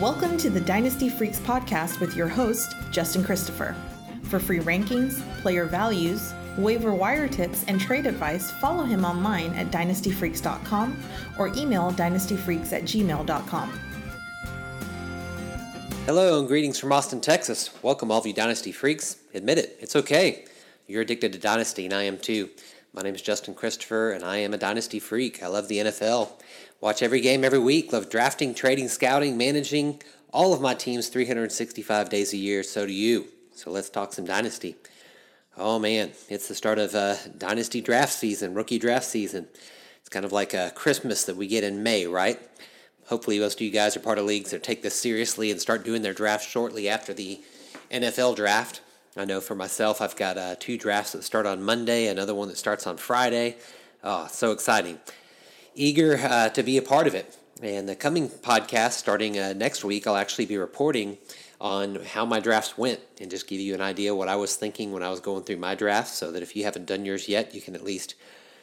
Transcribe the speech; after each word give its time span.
Welcome 0.00 0.38
to 0.38 0.48
the 0.48 0.62
Dynasty 0.62 1.10
Freaks 1.10 1.40
podcast 1.40 2.00
with 2.00 2.16
your 2.16 2.26
host, 2.26 2.74
Justin 2.90 3.22
Christopher. 3.22 3.76
For 4.22 4.40
free 4.40 4.60
rankings, 4.60 5.20
player 5.42 5.66
values, 5.66 6.32
waiver 6.56 6.94
wire 6.94 7.28
tips, 7.28 7.66
and 7.68 7.78
trade 7.78 8.06
advice, 8.06 8.50
follow 8.50 8.84
him 8.84 9.04
online 9.04 9.52
at 9.52 9.70
dynastyfreaks.com 9.70 10.96
or 11.38 11.48
email 11.48 11.92
dynastyfreaks 11.92 12.72
at 12.72 12.84
gmail.com. 12.84 13.78
Hello 16.06 16.38
and 16.38 16.48
greetings 16.48 16.78
from 16.78 16.92
Austin, 16.92 17.20
Texas. 17.20 17.68
Welcome, 17.82 18.10
all 18.10 18.20
of 18.20 18.26
you 18.26 18.32
Dynasty 18.32 18.72
freaks. 18.72 19.18
Admit 19.34 19.58
it, 19.58 19.76
it's 19.80 19.96
okay. 19.96 20.46
You're 20.86 21.02
addicted 21.02 21.34
to 21.34 21.38
Dynasty, 21.38 21.84
and 21.84 21.92
I 21.92 22.04
am 22.04 22.16
too. 22.16 22.48
My 22.92 23.02
name 23.02 23.14
is 23.14 23.22
Justin 23.22 23.54
Christopher, 23.54 24.10
and 24.10 24.24
I 24.24 24.38
am 24.38 24.52
a 24.52 24.58
Dynasty 24.58 24.98
freak. 24.98 25.44
I 25.44 25.46
love 25.46 25.68
the 25.68 25.78
NFL. 25.78 26.30
Watch 26.80 27.04
every 27.04 27.20
game 27.20 27.44
every 27.44 27.60
week. 27.60 27.92
Love 27.92 28.10
drafting, 28.10 28.52
trading, 28.52 28.88
scouting, 28.88 29.36
managing 29.36 30.02
all 30.32 30.52
of 30.52 30.60
my 30.60 30.74
teams 30.74 31.06
365 31.06 32.10
days 32.10 32.32
a 32.32 32.36
year. 32.36 32.64
So 32.64 32.86
do 32.86 32.92
you. 32.92 33.28
So 33.54 33.70
let's 33.70 33.90
talk 33.90 34.12
some 34.12 34.24
Dynasty. 34.24 34.74
Oh 35.56 35.78
man, 35.78 36.10
it's 36.28 36.48
the 36.48 36.54
start 36.56 36.80
of 36.80 36.96
uh, 36.96 37.14
Dynasty 37.38 37.80
draft 37.80 38.12
season, 38.12 38.54
rookie 38.54 38.80
draft 38.80 39.04
season. 39.04 39.46
It's 40.00 40.08
kind 40.08 40.24
of 40.24 40.32
like 40.32 40.52
a 40.52 40.72
Christmas 40.74 41.24
that 41.26 41.36
we 41.36 41.46
get 41.46 41.62
in 41.62 41.84
May, 41.84 42.08
right? 42.08 42.40
Hopefully, 43.06 43.38
most 43.38 43.58
of 43.58 43.60
you 43.60 43.70
guys 43.70 43.96
are 43.96 44.00
part 44.00 44.18
of 44.18 44.24
leagues 44.24 44.50
that 44.50 44.64
take 44.64 44.82
this 44.82 45.00
seriously 45.00 45.52
and 45.52 45.60
start 45.60 45.84
doing 45.84 46.02
their 46.02 46.14
draft 46.14 46.48
shortly 46.48 46.88
after 46.88 47.14
the 47.14 47.40
NFL 47.92 48.34
draft. 48.34 48.80
I 49.16 49.24
know 49.24 49.40
for 49.40 49.56
myself, 49.56 50.00
I've 50.00 50.14
got 50.14 50.38
uh, 50.38 50.54
two 50.60 50.78
drafts 50.78 51.12
that 51.12 51.24
start 51.24 51.44
on 51.44 51.62
Monday, 51.62 52.06
another 52.06 52.34
one 52.34 52.48
that 52.48 52.56
starts 52.56 52.86
on 52.86 52.96
Friday. 52.96 53.56
Oh, 54.04 54.28
so 54.30 54.52
exciting. 54.52 55.00
Eager 55.74 56.18
uh, 56.22 56.48
to 56.50 56.62
be 56.62 56.76
a 56.76 56.82
part 56.82 57.08
of 57.08 57.14
it. 57.14 57.36
And 57.60 57.88
the 57.88 57.96
coming 57.96 58.28
podcast, 58.28 58.92
starting 58.92 59.38
uh, 59.38 59.52
next 59.52 59.84
week, 59.84 60.06
I'll 60.06 60.16
actually 60.16 60.46
be 60.46 60.56
reporting 60.56 61.18
on 61.60 61.96
how 61.96 62.24
my 62.24 62.40
drafts 62.40 62.78
went 62.78 63.00
and 63.20 63.30
just 63.30 63.48
give 63.48 63.60
you 63.60 63.74
an 63.74 63.80
idea 63.80 64.14
what 64.14 64.28
I 64.28 64.36
was 64.36 64.54
thinking 64.54 64.92
when 64.92 65.02
I 65.02 65.10
was 65.10 65.20
going 65.20 65.42
through 65.42 65.58
my 65.58 65.74
drafts 65.74 66.14
so 66.14 66.32
that 66.32 66.42
if 66.42 66.54
you 66.56 66.64
haven't 66.64 66.86
done 66.86 67.04
yours 67.04 67.28
yet, 67.28 67.54
you 67.54 67.60
can 67.60 67.74
at 67.74 67.84
least 67.84 68.14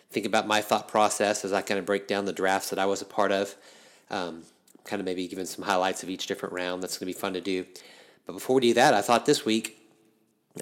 think 0.09 0.25
about 0.25 0.47
my 0.47 0.61
thought 0.61 0.87
process 0.87 1.43
as 1.43 1.53
I 1.53 1.61
kind 1.61 1.79
of 1.79 1.85
break 1.85 2.07
down 2.07 2.25
the 2.25 2.33
drafts 2.33 2.69
that 2.69 2.79
I 2.79 2.85
was 2.85 3.01
a 3.01 3.05
part 3.05 3.31
of. 3.31 3.55
Um, 4.09 4.43
kind 4.85 5.01
of 5.01 5.05
maybe 5.05 5.27
giving 5.27 5.45
some 5.45 5.65
highlights 5.65 6.01
of 6.01 6.09
each 6.09 6.25
different 6.25 6.55
round. 6.55 6.81
That's 6.81 6.97
going 6.97 7.11
to 7.11 7.17
be 7.17 7.19
fun 7.19 7.33
to 7.33 7.41
do. 7.41 7.65
But 8.25 8.33
before 8.33 8.55
we 8.55 8.61
do 8.61 8.73
that, 8.75 8.93
I 8.93 9.01
thought 9.01 9.25
this 9.25 9.45
week, 9.45 9.76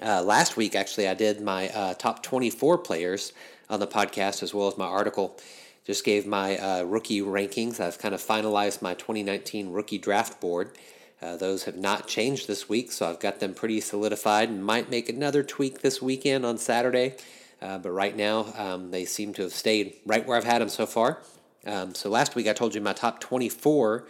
uh, 0.02 0.22
last 0.22 0.56
week 0.56 0.74
actually, 0.74 1.08
I 1.08 1.14
did 1.14 1.40
my 1.40 1.68
uh, 1.70 1.94
top 1.94 2.22
24 2.22 2.78
players 2.78 3.32
on 3.68 3.80
the 3.80 3.86
podcast 3.86 4.42
as 4.42 4.54
well 4.54 4.68
as 4.68 4.76
my 4.76 4.86
article. 4.86 5.38
Just 5.84 6.04
gave 6.04 6.26
my 6.26 6.58
uh, 6.58 6.82
rookie 6.82 7.20
rankings. 7.20 7.78
I've 7.78 7.98
kind 7.98 8.14
of 8.14 8.20
finalized 8.20 8.82
my 8.82 8.94
2019 8.94 9.70
rookie 9.70 9.98
draft 9.98 10.40
board. 10.40 10.76
Uh, 11.22 11.36
those 11.36 11.64
have 11.64 11.76
not 11.76 12.06
changed 12.06 12.46
this 12.46 12.68
week, 12.68 12.92
so 12.92 13.08
I've 13.08 13.20
got 13.20 13.40
them 13.40 13.54
pretty 13.54 13.80
solidified 13.80 14.48
and 14.48 14.64
might 14.64 14.90
make 14.90 15.08
another 15.08 15.42
tweak 15.42 15.80
this 15.80 16.02
weekend 16.02 16.44
on 16.44 16.58
Saturday. 16.58 17.14
Uh, 17.62 17.78
but 17.78 17.90
right 17.90 18.16
now, 18.16 18.52
um, 18.56 18.90
they 18.90 19.04
seem 19.04 19.32
to 19.34 19.42
have 19.42 19.52
stayed 19.52 19.94
right 20.04 20.26
where 20.26 20.36
I've 20.36 20.44
had 20.44 20.60
them 20.60 20.68
so 20.68 20.86
far. 20.86 21.22
Um, 21.64 21.94
so 21.94 22.10
last 22.10 22.34
week 22.34 22.46
I 22.46 22.52
told 22.52 22.74
you 22.74 22.80
my 22.80 22.92
top 22.92 23.20
24 23.20 24.06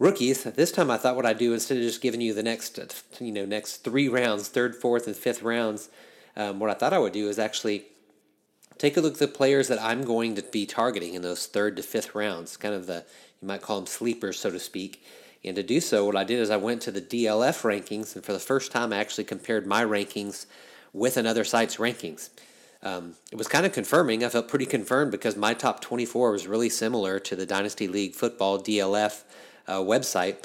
rookies. 0.00 0.42
This 0.42 0.72
time 0.72 0.90
I 0.90 0.96
thought 0.96 1.14
what 1.14 1.26
I'd 1.26 1.38
do 1.38 1.54
instead 1.54 1.76
of 1.76 1.84
just 1.84 2.00
giving 2.00 2.20
you 2.20 2.34
the 2.34 2.42
next, 2.42 2.80
you 3.20 3.30
know, 3.30 3.44
next 3.44 3.84
three 3.84 4.08
rounds, 4.08 4.48
third, 4.48 4.74
fourth, 4.74 5.06
and 5.06 5.14
fifth 5.14 5.42
rounds, 5.42 5.90
um, 6.36 6.58
what 6.58 6.70
I 6.70 6.74
thought 6.74 6.92
I 6.92 6.98
would 6.98 7.12
do 7.12 7.28
is 7.28 7.38
actually 7.38 7.84
take 8.78 8.96
a 8.96 9.00
look 9.00 9.12
at 9.12 9.18
the 9.20 9.28
players 9.28 9.68
that 9.68 9.80
I'm 9.80 10.02
going 10.02 10.34
to 10.34 10.42
be 10.42 10.66
targeting 10.66 11.14
in 11.14 11.22
those 11.22 11.46
third 11.46 11.76
to 11.76 11.84
fifth 11.84 12.16
rounds, 12.16 12.56
kind 12.56 12.74
of 12.74 12.88
the 12.88 13.04
you 13.40 13.46
might 13.46 13.62
call 13.62 13.76
them 13.76 13.86
sleepers, 13.86 14.40
so 14.40 14.50
to 14.50 14.58
speak. 14.58 15.04
And 15.44 15.56
to 15.56 15.62
do 15.62 15.80
so, 15.80 16.04
what 16.04 16.16
I 16.16 16.24
did 16.24 16.40
is 16.40 16.50
I 16.50 16.58
went 16.58 16.82
to 16.82 16.90
the 16.90 17.00
DLF 17.00 17.62
rankings, 17.62 18.14
and 18.14 18.24
for 18.24 18.34
the 18.34 18.38
first 18.38 18.72
time, 18.72 18.92
I 18.92 18.98
actually 18.98 19.24
compared 19.24 19.66
my 19.66 19.82
rankings 19.82 20.44
with 20.92 21.16
another 21.16 21.44
site's 21.44 21.76
rankings 21.76 22.28
um, 22.82 23.14
it 23.30 23.36
was 23.36 23.48
kind 23.48 23.66
of 23.66 23.72
confirming. 23.72 24.24
I 24.24 24.28
felt 24.28 24.48
pretty 24.48 24.66
confirmed 24.66 25.10
because 25.10 25.36
my 25.36 25.54
top 25.54 25.80
24 25.80 26.32
was 26.32 26.46
really 26.46 26.70
similar 26.70 27.18
to 27.20 27.36
the 27.36 27.46
Dynasty 27.46 27.86
League 27.86 28.14
Football 28.14 28.58
DLF 28.58 29.22
uh, 29.70 29.78
website. 29.78 30.36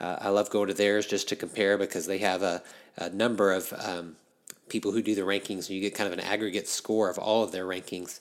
Uh, 0.00 0.16
I 0.20 0.28
love 0.28 0.50
going 0.50 0.68
to 0.68 0.74
theirs 0.74 1.06
just 1.06 1.28
to 1.28 1.36
compare 1.36 1.78
because 1.78 2.06
they 2.06 2.18
have 2.18 2.42
a, 2.42 2.62
a 2.96 3.10
number 3.10 3.52
of 3.52 3.72
um, 3.78 4.16
people 4.68 4.92
who 4.92 5.02
do 5.02 5.14
the 5.14 5.22
rankings, 5.22 5.66
and 5.66 5.70
you 5.70 5.80
get 5.80 5.94
kind 5.94 6.06
of 6.06 6.12
an 6.12 6.24
aggregate 6.24 6.68
score 6.68 7.08
of 7.08 7.18
all 7.18 7.42
of 7.42 7.52
their 7.52 7.64
rankings. 7.64 8.20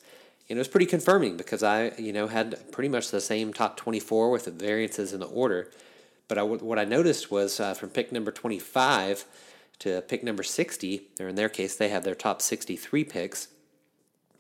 And 0.50 0.58
it 0.58 0.60
was 0.60 0.68
pretty 0.68 0.86
confirming 0.86 1.38
because 1.38 1.64
I, 1.64 1.92
you 1.98 2.14
know, 2.14 2.28
had 2.28 2.72
pretty 2.72 2.90
much 2.90 3.10
the 3.10 3.22
same 3.22 3.54
top 3.54 3.78
24 3.78 4.30
with 4.30 4.46
the 4.46 4.52
variances 4.52 5.14
in 5.14 5.20
the 5.20 5.26
order. 5.26 5.72
But 6.28 6.38
I, 6.38 6.44
what 6.44 6.80
I 6.80 6.86
noticed 6.86 7.32
was 7.32 7.60
uh, 7.60 7.74
from 7.74 7.90
pick 7.90 8.12
number 8.12 8.32
25 8.32 9.26
to 9.80 10.02
pick 10.02 10.24
number 10.24 10.44
60, 10.44 11.02
or 11.20 11.28
in 11.28 11.36
their 11.36 11.50
case, 11.50 11.76
they 11.76 11.90
have 11.90 12.04
their 12.04 12.16
top 12.16 12.42
63 12.42 13.04
picks 13.04 13.48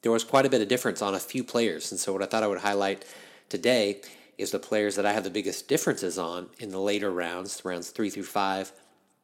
there 0.03 0.12
was 0.12 0.23
quite 0.23 0.45
a 0.45 0.50
bit 0.50 0.62
of 0.62 0.67
difference 0.67 1.01
on 1.01 1.16
a 1.16 1.19
few 1.19 1.44
players. 1.44 1.91
And 1.91 2.00
so, 2.00 2.13
what 2.13 2.22
I 2.22 2.28
thought 2.28 2.44
I 2.44 2.47
would 2.47 2.59
highlight 2.59 3.03
today 3.50 4.01
is 4.38 4.51
the 4.51 4.59
players 4.59 4.95
that 4.95 5.05
I 5.05 5.13
have 5.13 5.23
the 5.23 5.29
biggest 5.29 5.67
differences 5.67 6.17
on 6.17 6.49
in 6.59 6.69
the 6.69 6.79
later 6.79 7.11
rounds, 7.11 7.63
rounds 7.63 7.89
three 7.89 8.09
through 8.09 8.23
five 8.23 8.71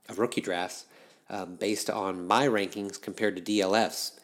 of 0.08 0.20
rookie 0.20 0.42
drafts, 0.42 0.86
um, 1.30 1.56
based 1.56 1.90
on 1.90 2.28
my 2.28 2.48
rankings 2.48 3.02
compared 3.02 3.36
to 3.36 3.42
DLFs. 3.42 4.20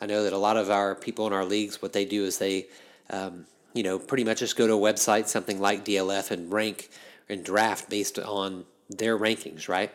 I 0.00 0.06
know 0.06 0.24
that 0.24 0.32
a 0.32 0.38
lot 0.38 0.56
of 0.56 0.70
our 0.70 0.94
people 0.94 1.26
in 1.26 1.32
our 1.32 1.44
leagues, 1.44 1.80
what 1.80 1.92
they 1.92 2.04
do 2.04 2.24
is 2.24 2.38
they, 2.38 2.66
um, 3.10 3.46
you 3.72 3.82
know, 3.82 3.98
pretty 3.98 4.24
much 4.24 4.40
just 4.40 4.56
go 4.56 4.66
to 4.66 4.74
a 4.74 4.92
website, 4.92 5.28
something 5.28 5.60
like 5.60 5.84
DLF, 5.84 6.30
and 6.30 6.52
rank 6.52 6.90
and 7.28 7.44
draft 7.44 7.88
based 7.88 8.18
on 8.18 8.64
their 8.90 9.18
rankings, 9.18 9.68
right? 9.68 9.92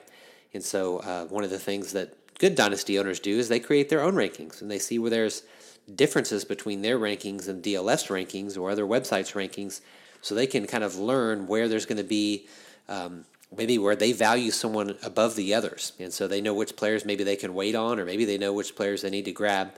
And 0.54 0.64
so, 0.64 1.00
uh, 1.00 1.26
one 1.26 1.44
of 1.44 1.50
the 1.50 1.60
things 1.60 1.94
that 1.94 2.16
good 2.40 2.56
dynasty 2.56 2.98
owners 2.98 3.20
do 3.20 3.38
is 3.38 3.50
they 3.50 3.60
create 3.60 3.90
their 3.90 4.02
own 4.02 4.16
rankings 4.16 4.62
and 4.62 4.72
they 4.72 4.80
see 4.80 4.98
where 4.98 5.10
there's 5.10 5.44
differences 5.94 6.46
between 6.46 6.82
their 6.82 6.98
rankings 6.98 7.48
and 7.48 7.64
DLF's 7.64 8.08
rankings 8.08 8.58
or 8.58 8.70
other 8.70 8.86
websites' 8.86 9.34
rankings 9.34 9.82
so 10.22 10.36
they 10.36 10.48
can 10.48 10.68
kind 10.68 10.84
of 10.84 10.98
learn 10.98 11.48
where 11.48 11.68
there's 11.68 11.86
going 11.86 11.98
to 11.98 12.04
be 12.04 12.48
um, 12.88 13.26
maybe 13.56 13.78
where 13.78 13.96
they 13.96 14.12
value 14.12 14.52
someone 14.52 14.96
above 15.04 15.36
the 15.36 15.54
others. 15.54 15.94
And 16.00 16.14
so 16.14 16.28
they 16.28 16.42
know 16.42 16.54
which 16.54 16.76
players 16.76 17.06
maybe 17.06 17.24
they 17.24 17.36
can 17.36 17.54
wait 17.54 17.76
on, 17.76 18.00
or 18.00 18.06
maybe 18.06 18.26
they 18.26 18.38
know 18.38 18.54
which 18.54 18.76
players 18.76 19.02
they 19.02 19.10
need 19.10 19.26
to 19.26 19.32
grab 19.32 19.72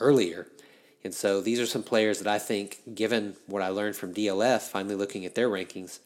earlier. 0.00 0.46
And 1.04 1.14
so 1.14 1.40
these 1.40 1.60
are 1.60 1.66
some 1.66 1.82
players 1.82 2.18
that 2.18 2.28
I 2.28 2.38
think, 2.38 2.80
given 2.94 3.36
what 3.46 3.62
I 3.62 3.68
learned 3.68 3.96
from 3.96 4.14
DLF, 4.14 4.62
finally 4.62 4.94
looking 4.94 5.26
at 5.26 5.34
their 5.34 5.48
rankings, 5.48 5.98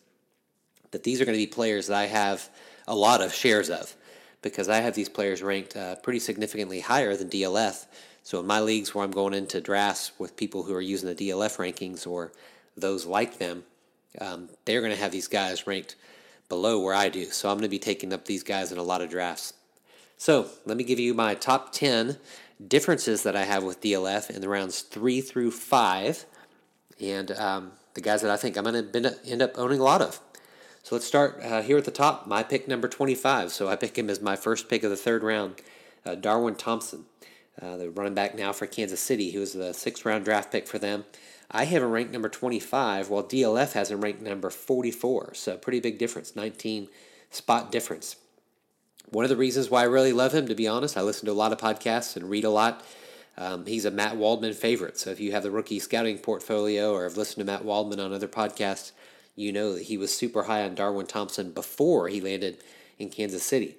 that 0.91 1.05
these 1.05 1.21
are 1.21 1.25
going 1.25 1.39
to 1.39 1.43
be 1.43 1.47
players 1.47 1.87
that 1.87 1.97
I 1.97 2.07
have 2.07 2.49
a 2.87 2.95
lot 2.95 3.21
of 3.21 3.33
shares 3.33 3.71
of 3.71 3.95
because 4.43 4.69
I 4.69 4.79
have 4.79 4.95
these 4.95 5.09
players 5.09 5.43
ranked 5.43 5.77
uh, 5.77 5.97
pretty 5.97 6.19
significantly 6.19 6.81
higher 6.81 7.15
than 7.17 7.29
DLF 7.29 7.85
so 8.29 8.41
in 8.41 8.47
my 8.47 8.61
leagues 8.61 8.95
where 8.95 9.07
I'm 9.07 9.11
going 9.11 9.33
into 9.33 9.59
drafts 9.59 10.13
with 10.19 10.37
people 10.37 10.63
who 10.63 10.75
are 10.75 10.83
using 10.83 11.09
the 11.09 11.15
DLF 11.15 11.57
rankings 11.57 12.07
or 12.07 12.31
those 12.81 13.07
like 13.07 13.39
them, 13.39 13.65
um, 14.21 14.49
they're 14.65 14.81
going 14.81 14.93
to 14.93 14.99
have 14.99 15.13
these 15.13 15.29
guys 15.29 15.67
ranked 15.67 15.97
below 16.49 16.81
where 16.81 16.95
I 16.95 17.09
do. 17.09 17.27
So 17.27 17.49
I'm 17.49 17.57
going 17.57 17.63
to 17.63 17.69
be 17.69 17.79
taking 17.79 18.13
up 18.13 18.25
these 18.25 18.43
guys 18.43 18.73
in 18.73 18.79
a 18.79 18.83
lot 18.83 19.03
of 19.03 19.11
drafts. 19.11 19.55
So 20.17 20.49
let 20.67 20.77
me 20.77 20.85
give 20.85 20.99
you 20.99 21.15
my 21.15 21.35
top 21.35 21.73
10 21.73 22.19
differences 22.67 23.23
that 23.23 23.37
I 23.37 23.45
have 23.45 23.63
with 23.63 23.81
DLF 23.81 24.31
in 24.31 24.41
the 24.41 24.49
rounds 24.49 24.81
three 24.81 25.21
through 25.21 25.53
five, 25.53 26.27
and 27.01 27.31
um, 27.33 27.73
the 27.95 28.01
guys 28.01 28.23
that 28.23 28.31
I 28.31 28.37
think 28.37 28.57
I'm 28.57 28.65
going 28.65 28.91
to 28.91 29.17
end 29.25 29.43
up 29.43 29.53
owning 29.57 29.79
a 29.79 29.85
lot 29.85 30.03
of. 30.03 30.21
So 30.83 30.95
let's 30.95 31.07
start 31.07 31.41
uh, 31.43 31.63
here 31.63 31.77
at 31.77 31.85
the 31.85 31.91
top. 31.91 32.27
My 32.27 32.43
pick 32.43 32.67
number 32.67 32.89
25. 32.89 33.53
So 33.53 33.69
I 33.69 33.77
pick 33.77 33.97
him 33.97 34.09
as 34.09 34.21
my 34.21 34.37
first 34.37 34.69
pick 34.69 34.83
of 34.83 34.91
the 34.91 34.97
third 34.97 35.23
round, 35.23 35.57
uh, 36.05 36.15
Darwin 36.15 36.55
Thompson. 36.55 37.05
Uh, 37.61 37.77
the 37.77 37.91
running 37.91 38.15
back 38.15 38.37
now 38.37 38.53
for 38.53 38.67
Kansas 38.67 39.01
City, 39.01 39.33
who 39.33 39.41
was 39.41 39.53
the 39.53 39.75
sixth 39.75 40.05
round 40.07 40.25
draft 40.25 40.51
pick 40.51 40.67
for 40.67 40.79
them. 40.79 41.05
I 41.51 41.65
have 41.65 41.83
him 41.83 41.91
ranked 41.91 42.13
number 42.13 42.29
25, 42.29 43.09
while 43.09 43.25
DLF 43.25 43.73
has 43.73 43.91
him 43.91 44.03
ranked 44.03 44.21
number 44.21 44.51
44. 44.51 45.35
So, 45.35 45.57
pretty 45.57 45.81
big 45.81 45.99
difference 45.99 46.37
19 46.37 46.89
spot 47.31 47.73
difference. 47.73 48.17
One 49.11 49.25
of 49.25 49.31
the 49.31 49.37
reasons 49.37 49.71
why 49.71 49.83
I 49.83 49.87
really 49.87 50.13
love 50.13 50.35
him, 50.35 50.47
to 50.49 50.55
be 50.55 50.69
honest, 50.69 50.97
I 50.97 51.03
listen 51.03 51.27
to 51.27 51.33
a 51.33 51.35
lot 51.35 51.53
of 51.53 51.59
podcasts 51.59 52.17
and 52.17 52.29
read 52.29 52.45
a 52.45 52.51
lot. 52.51 52.85
Um, 53.39 53.65
he's 53.65 53.87
a 53.87 53.91
Matt 53.91 54.17
Waldman 54.17 54.53
favorite. 54.53 54.99
So, 54.99 55.11
if 55.11 55.21
you 55.21 55.33
have 55.33 55.43
the 55.43 55.51
rookie 55.51 55.79
scouting 55.79 56.19
portfolio 56.19 56.93
or 56.93 57.05
have 57.05 57.17
listened 57.17 57.47
to 57.47 57.51
Matt 57.51 57.65
Waldman 57.65 58.01
on 58.01 58.13
other 58.13 58.29
podcasts, 58.29 58.93
you 59.35 59.53
know 59.53 59.75
that 59.75 59.85
he 59.85 59.97
was 59.97 60.15
super 60.15 60.43
high 60.43 60.65
on 60.65 60.75
Darwin 60.75 61.07
Thompson 61.07 61.53
before 61.53 62.09
he 62.09 62.21
landed 62.21 62.59
in 62.99 63.09
Kansas 63.09 63.43
City. 63.43 63.77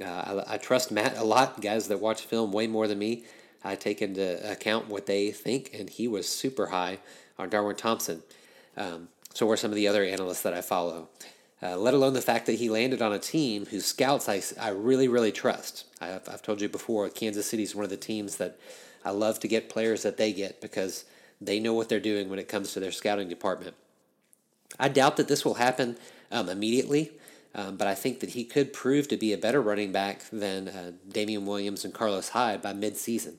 Uh, 0.00 0.42
I, 0.46 0.54
I, 0.54 0.56
trust 0.56 0.92
Matt 0.92 1.18
a 1.18 1.24
lot. 1.24 1.60
Guys 1.60 1.88
that 1.88 1.98
watch 2.00 2.22
film 2.22 2.52
way 2.52 2.66
more 2.66 2.86
than 2.86 2.98
me, 2.98 3.24
I 3.62 3.76
take 3.76 4.00
into 4.02 4.50
account 4.50 4.88
what 4.88 5.06
they 5.06 5.30
think, 5.30 5.70
and 5.72 5.90
he 5.90 6.08
was 6.08 6.28
super 6.28 6.66
high 6.66 6.98
on 7.38 7.50
Darwin 7.50 7.76
Thompson. 7.76 8.22
Um, 8.76 9.08
so 9.34 9.46
were 9.46 9.56
some 9.56 9.70
of 9.70 9.76
the 9.76 9.88
other 9.88 10.04
analysts 10.04 10.42
that 10.42 10.54
I 10.54 10.60
follow. 10.60 11.08
Uh, 11.62 11.76
let 11.76 11.92
alone 11.92 12.14
the 12.14 12.22
fact 12.22 12.46
that 12.46 12.54
he 12.54 12.70
landed 12.70 13.02
on 13.02 13.12
a 13.12 13.18
team 13.18 13.66
whose 13.66 13.84
scouts 13.84 14.28
I, 14.28 14.40
I 14.58 14.70
really, 14.70 15.08
really 15.08 15.30
trust. 15.32 15.84
I've, 16.00 16.26
I've 16.28 16.42
told 16.42 16.62
you 16.62 16.68
before, 16.70 17.08
Kansas 17.10 17.46
City 17.46 17.62
is 17.62 17.74
one 17.74 17.84
of 17.84 17.90
the 17.90 17.98
teams 17.98 18.36
that 18.36 18.58
I 19.04 19.10
love 19.10 19.40
to 19.40 19.48
get 19.48 19.68
players 19.68 20.02
that 20.02 20.16
they 20.16 20.32
get 20.32 20.60
because 20.62 21.04
they 21.40 21.60
know 21.60 21.74
what 21.74 21.88
they're 21.90 22.00
doing 22.00 22.30
when 22.30 22.38
it 22.38 22.48
comes 22.48 22.72
to 22.72 22.80
their 22.80 22.92
scouting 22.92 23.28
department. 23.28 23.74
I 24.78 24.88
doubt 24.88 25.16
that 25.18 25.28
this 25.28 25.44
will 25.44 25.54
happen 25.54 25.98
um, 26.30 26.48
immediately 26.48 27.12
Um, 27.54 27.76
but 27.76 27.88
I 27.88 27.94
think 27.94 28.20
that 28.20 28.30
he 28.30 28.44
could 28.44 28.72
prove 28.72 29.08
to 29.08 29.16
be 29.16 29.32
a 29.32 29.38
better 29.38 29.60
running 29.60 29.92
back 29.92 30.22
than 30.30 30.68
uh, 30.68 30.92
Damien 31.08 31.46
Williams 31.46 31.84
and 31.84 31.92
Carlos 31.92 32.30
Hyde 32.30 32.62
by 32.62 32.72
midseason. 32.72 33.34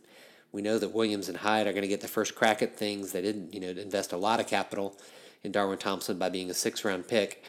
We 0.51 0.61
know 0.61 0.77
that 0.79 0.93
Williams 0.93 1.29
and 1.29 1.37
Hyde 1.37 1.67
are 1.67 1.71
going 1.71 1.83
to 1.83 1.87
get 1.87 2.01
the 2.01 2.07
first 2.07 2.35
crack 2.35 2.61
at 2.61 2.75
things. 2.75 3.11
They 3.11 3.21
didn't, 3.21 3.53
you 3.53 3.59
know, 3.59 3.69
invest 3.69 4.11
a 4.11 4.17
lot 4.17 4.39
of 4.39 4.47
capital 4.47 4.97
in 5.43 5.51
Darwin 5.51 5.77
Thompson 5.77 6.17
by 6.17 6.29
being 6.29 6.49
a 6.49 6.53
six-round 6.53 7.07
pick. 7.07 7.43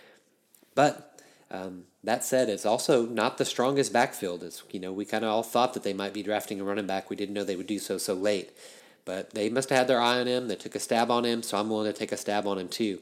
But 0.74 1.20
um, 1.50 1.84
that 2.04 2.24
said, 2.24 2.48
it's 2.48 2.64
also 2.64 3.06
not 3.06 3.38
the 3.38 3.44
strongest 3.44 3.92
backfield. 3.92 4.42
It's, 4.42 4.62
you 4.70 4.80
know, 4.80 4.92
we 4.92 5.04
kind 5.04 5.24
of 5.24 5.30
all 5.30 5.42
thought 5.42 5.74
that 5.74 5.82
they 5.82 5.92
might 5.92 6.14
be 6.14 6.22
drafting 6.22 6.60
a 6.60 6.64
running 6.64 6.86
back. 6.86 7.10
We 7.10 7.16
didn't 7.16 7.34
know 7.34 7.44
they 7.44 7.56
would 7.56 7.66
do 7.66 7.78
so 7.78 7.98
so 7.98 8.14
late. 8.14 8.52
But 9.04 9.30
they 9.30 9.50
must 9.50 9.68
have 9.70 9.78
had 9.78 9.88
their 9.88 10.00
eye 10.00 10.20
on 10.20 10.28
him. 10.28 10.46
They 10.46 10.54
took 10.54 10.76
a 10.76 10.80
stab 10.80 11.10
on 11.10 11.24
him, 11.24 11.42
so 11.42 11.58
I'm 11.58 11.68
willing 11.68 11.92
to 11.92 11.98
take 11.98 12.12
a 12.12 12.16
stab 12.16 12.46
on 12.46 12.58
him 12.58 12.68
too. 12.68 13.00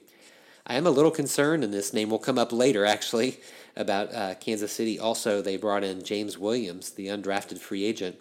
I 0.66 0.74
am 0.74 0.86
a 0.86 0.90
little 0.90 1.10
concerned, 1.10 1.62
and 1.62 1.74
this 1.74 1.92
name 1.92 2.10
will 2.10 2.18
come 2.18 2.38
up 2.38 2.52
later 2.52 2.86
actually, 2.86 3.38
about 3.76 4.14
uh, 4.14 4.34
Kansas 4.34 4.72
City. 4.72 4.98
Also, 4.98 5.42
they 5.42 5.56
brought 5.56 5.84
in 5.84 6.02
James 6.02 6.38
Williams, 6.38 6.90
the 6.90 7.08
undrafted 7.08 7.58
free 7.58 7.84
agent. 7.84 8.16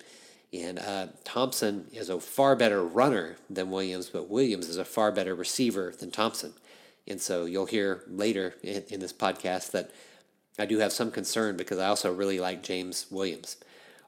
And 0.51 0.80
uh, 0.80 1.07
Thompson 1.24 1.86
is 1.94 2.10
a 2.10 2.19
far 2.19 2.56
better 2.56 2.84
runner 2.84 3.36
than 3.50 3.69
Williams, 3.69 4.10
but 4.10 4.30
Williams 4.30 4.68
is 4.68 4.78
a 4.78 4.86
far 4.86 5.12
better 5.12 5.36
receiver 5.36 5.94
than 5.98 6.10
Thompson. 6.10 6.54
And 7.07 7.22
so 7.22 7.46
you'll 7.46 7.68
hear 7.68 8.04
later 8.07 8.56
in, 8.63 8.84
in 8.90 9.00
this 9.00 9.13
podcast 9.13 9.72
that 9.72 9.92
I 10.57 10.66
do 10.66 10.80
have 10.80 10.92
some 10.92 11.12
concern 11.12 11.56
because 11.56 11.78
I 11.78 11.88
also 11.88 12.13
really 12.13 12.40
like 12.40 12.63
James 12.63 13.06
Williams. 13.10 13.57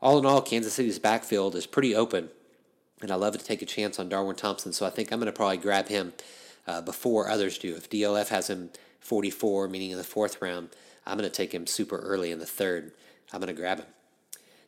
All 0.01 0.17
in 0.17 0.25
all, 0.25 0.41
Kansas 0.41 0.73
City's 0.73 0.99
backfield 0.99 1.55
is 1.55 1.67
pretty 1.67 1.95
open, 1.95 2.29
and 3.01 3.11
I 3.11 3.15
love 3.15 3.37
to 3.37 3.45
take 3.45 3.61
a 3.61 3.67
chance 3.67 3.99
on 3.99 4.09
Darwin 4.09 4.35
Thompson, 4.35 4.73
so 4.73 4.85
I 4.85 4.89
think 4.89 5.11
I'm 5.11 5.19
going 5.19 5.31
to 5.31 5.31
probably 5.31 5.57
grab 5.57 5.89
him 5.89 6.13
uh, 6.67 6.81
before 6.81 7.29
others 7.29 7.59
do. 7.59 7.75
If 7.75 7.89
DLF 7.89 8.29
has 8.29 8.49
him 8.49 8.71
44, 8.99 9.67
meaning 9.67 9.91
in 9.91 9.97
the 9.97 10.03
fourth 10.03 10.41
round, 10.41 10.69
I'm 11.05 11.17
going 11.17 11.29
to 11.29 11.35
take 11.35 11.53
him 11.53 11.67
super 11.67 11.97
early 11.97 12.31
in 12.31 12.39
the 12.39 12.45
third. 12.45 12.91
I'm 13.31 13.39
going 13.39 13.53
to 13.55 13.59
grab 13.59 13.79
him. 13.79 13.87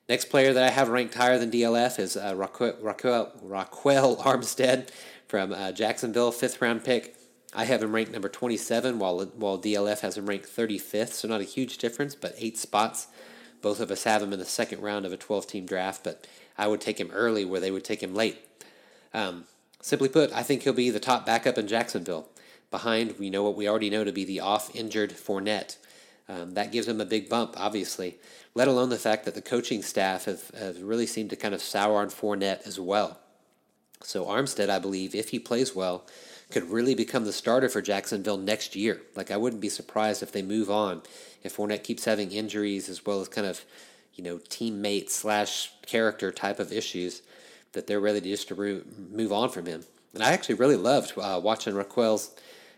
Next 0.10 0.26
player 0.26 0.52
that 0.52 0.64
I 0.64 0.70
have 0.70 0.90
ranked 0.90 1.14
higher 1.14 1.38
than 1.38 1.50
DLF 1.50 1.98
is 1.98 2.18
uh, 2.18 2.34
Ryquell, 2.34 2.82
Ryquell, 2.82 3.42
Ryquell 3.42 4.18
Armstead 4.24 4.90
from 5.28 5.54
uh, 5.54 5.72
Jacksonville, 5.72 6.32
fifth 6.32 6.62
round 6.62 6.84
pick. 6.84 7.16
I 7.56 7.66
have 7.66 7.82
him 7.82 7.96
ranked 7.96 8.12
number 8.12 8.30
27, 8.30 9.00
while 9.00 9.24
while 9.38 9.58
DLF 9.58 10.02
has 10.02 10.18
him 10.18 10.26
ranked 10.26 10.54
35th. 10.54 11.10
So 11.10 11.28
not 11.28 11.40
a 11.40 11.46
huge 11.46 11.78
difference, 11.78 12.16
but 12.16 12.36
eight 12.38 12.58
spots. 12.58 13.08
Both 13.62 13.80
of 13.80 13.92
us 13.92 14.04
have 14.04 14.22
him 14.22 14.34
in 14.34 14.40
the 14.40 14.46
second 14.46 14.82
round 14.82 15.06
of 15.06 15.14
a 15.14 15.18
12 15.18 15.48
team 15.48 15.66
draft, 15.66 16.04
but 16.04 16.28
I 16.58 16.68
would 16.68 16.82
take 16.82 17.00
him 17.00 17.12
early 17.14 17.46
where 17.46 17.62
they 17.62 17.72
would 17.72 17.86
take 17.86 18.04
him 18.04 18.14
late. 18.14 18.38
Um, 19.14 19.46
simply 19.82 20.10
put, 20.10 20.34
I 20.34 20.44
think 20.44 20.64
he'll 20.64 20.74
be 20.74 20.90
the 20.90 21.00
top 21.00 21.26
backup 21.26 21.58
in 21.58 21.68
Jacksonville. 21.68 22.28
Behind, 22.72 23.18
we 23.20 23.30
know 23.30 23.44
what 23.44 23.56
we 23.56 23.70
already 23.70 23.90
know 23.90 24.04
to 24.04 24.12
be 24.12 24.26
the 24.26 24.42
off 24.42 24.76
injured 24.76 25.12
Fournette. 25.12 25.78
Um, 26.30 26.54
that 26.54 26.72
gives 26.72 26.88
him 26.88 27.02
a 27.02 27.06
big 27.06 27.28
bump, 27.30 27.56
obviously, 27.58 28.18
let 28.56 28.68
alone 28.68 28.90
the 28.90 28.98
fact 28.98 29.26
that 29.26 29.36
the 29.36 29.42
coaching 29.42 29.82
staff 29.82 30.26
have, 30.26 30.50
have 30.52 30.82
really 30.82 31.06
seemed 31.06 31.30
to 31.32 31.36
kind 31.36 31.54
of 31.54 31.62
sour 31.62 32.00
on 32.00 32.10
Fournette 32.10 32.66
as 32.66 32.80
well. 32.80 33.20
So 34.04 34.26
Armstead, 34.26 34.70
I 34.70 34.80
believe, 34.80 35.16
if 35.16 35.30
he 35.30 35.40
plays 35.40 35.76
well, 35.76 36.06
could 36.50 36.70
really 36.70 36.94
become 36.94 37.26
the 37.26 37.34
starter 37.34 37.68
for 37.68 37.82
Jacksonville 37.82 38.38
next 38.38 38.76
year. 38.76 39.02
Like 39.16 39.32
I 39.32 39.38
wouldn't 39.38 39.62
be 39.62 39.70
surprised 39.70 40.22
if 40.22 40.32
they 40.32 40.42
move 40.42 40.70
on, 40.70 41.02
if 41.42 41.58
Fournette 41.58 41.84
keeps 41.84 42.06
having 42.06 42.32
injuries 42.32 42.90
as 42.90 43.06
well 43.06 43.22
as 43.22 43.28
kind 43.28 43.48
of, 43.48 43.66
you 44.14 44.24
know, 44.24 44.38
teammate 44.38 45.10
slash 45.10 45.72
character 45.86 46.32
type 46.32 46.60
of 46.60 46.72
issues, 46.72 47.22
that 47.74 47.88
they're 47.88 48.00
ready 48.00 48.22
to 48.22 48.30
just 48.30 48.48
to 48.50 48.84
move 49.12 49.32
on 49.32 49.50
from 49.50 49.66
him. 49.66 49.84
And 50.14 50.22
I 50.22 50.32
actually 50.32 50.56
really 50.56 50.76
loved 50.76 51.18
uh, 51.18 51.42
watching 51.44 51.74
Ryquell's 51.74 52.32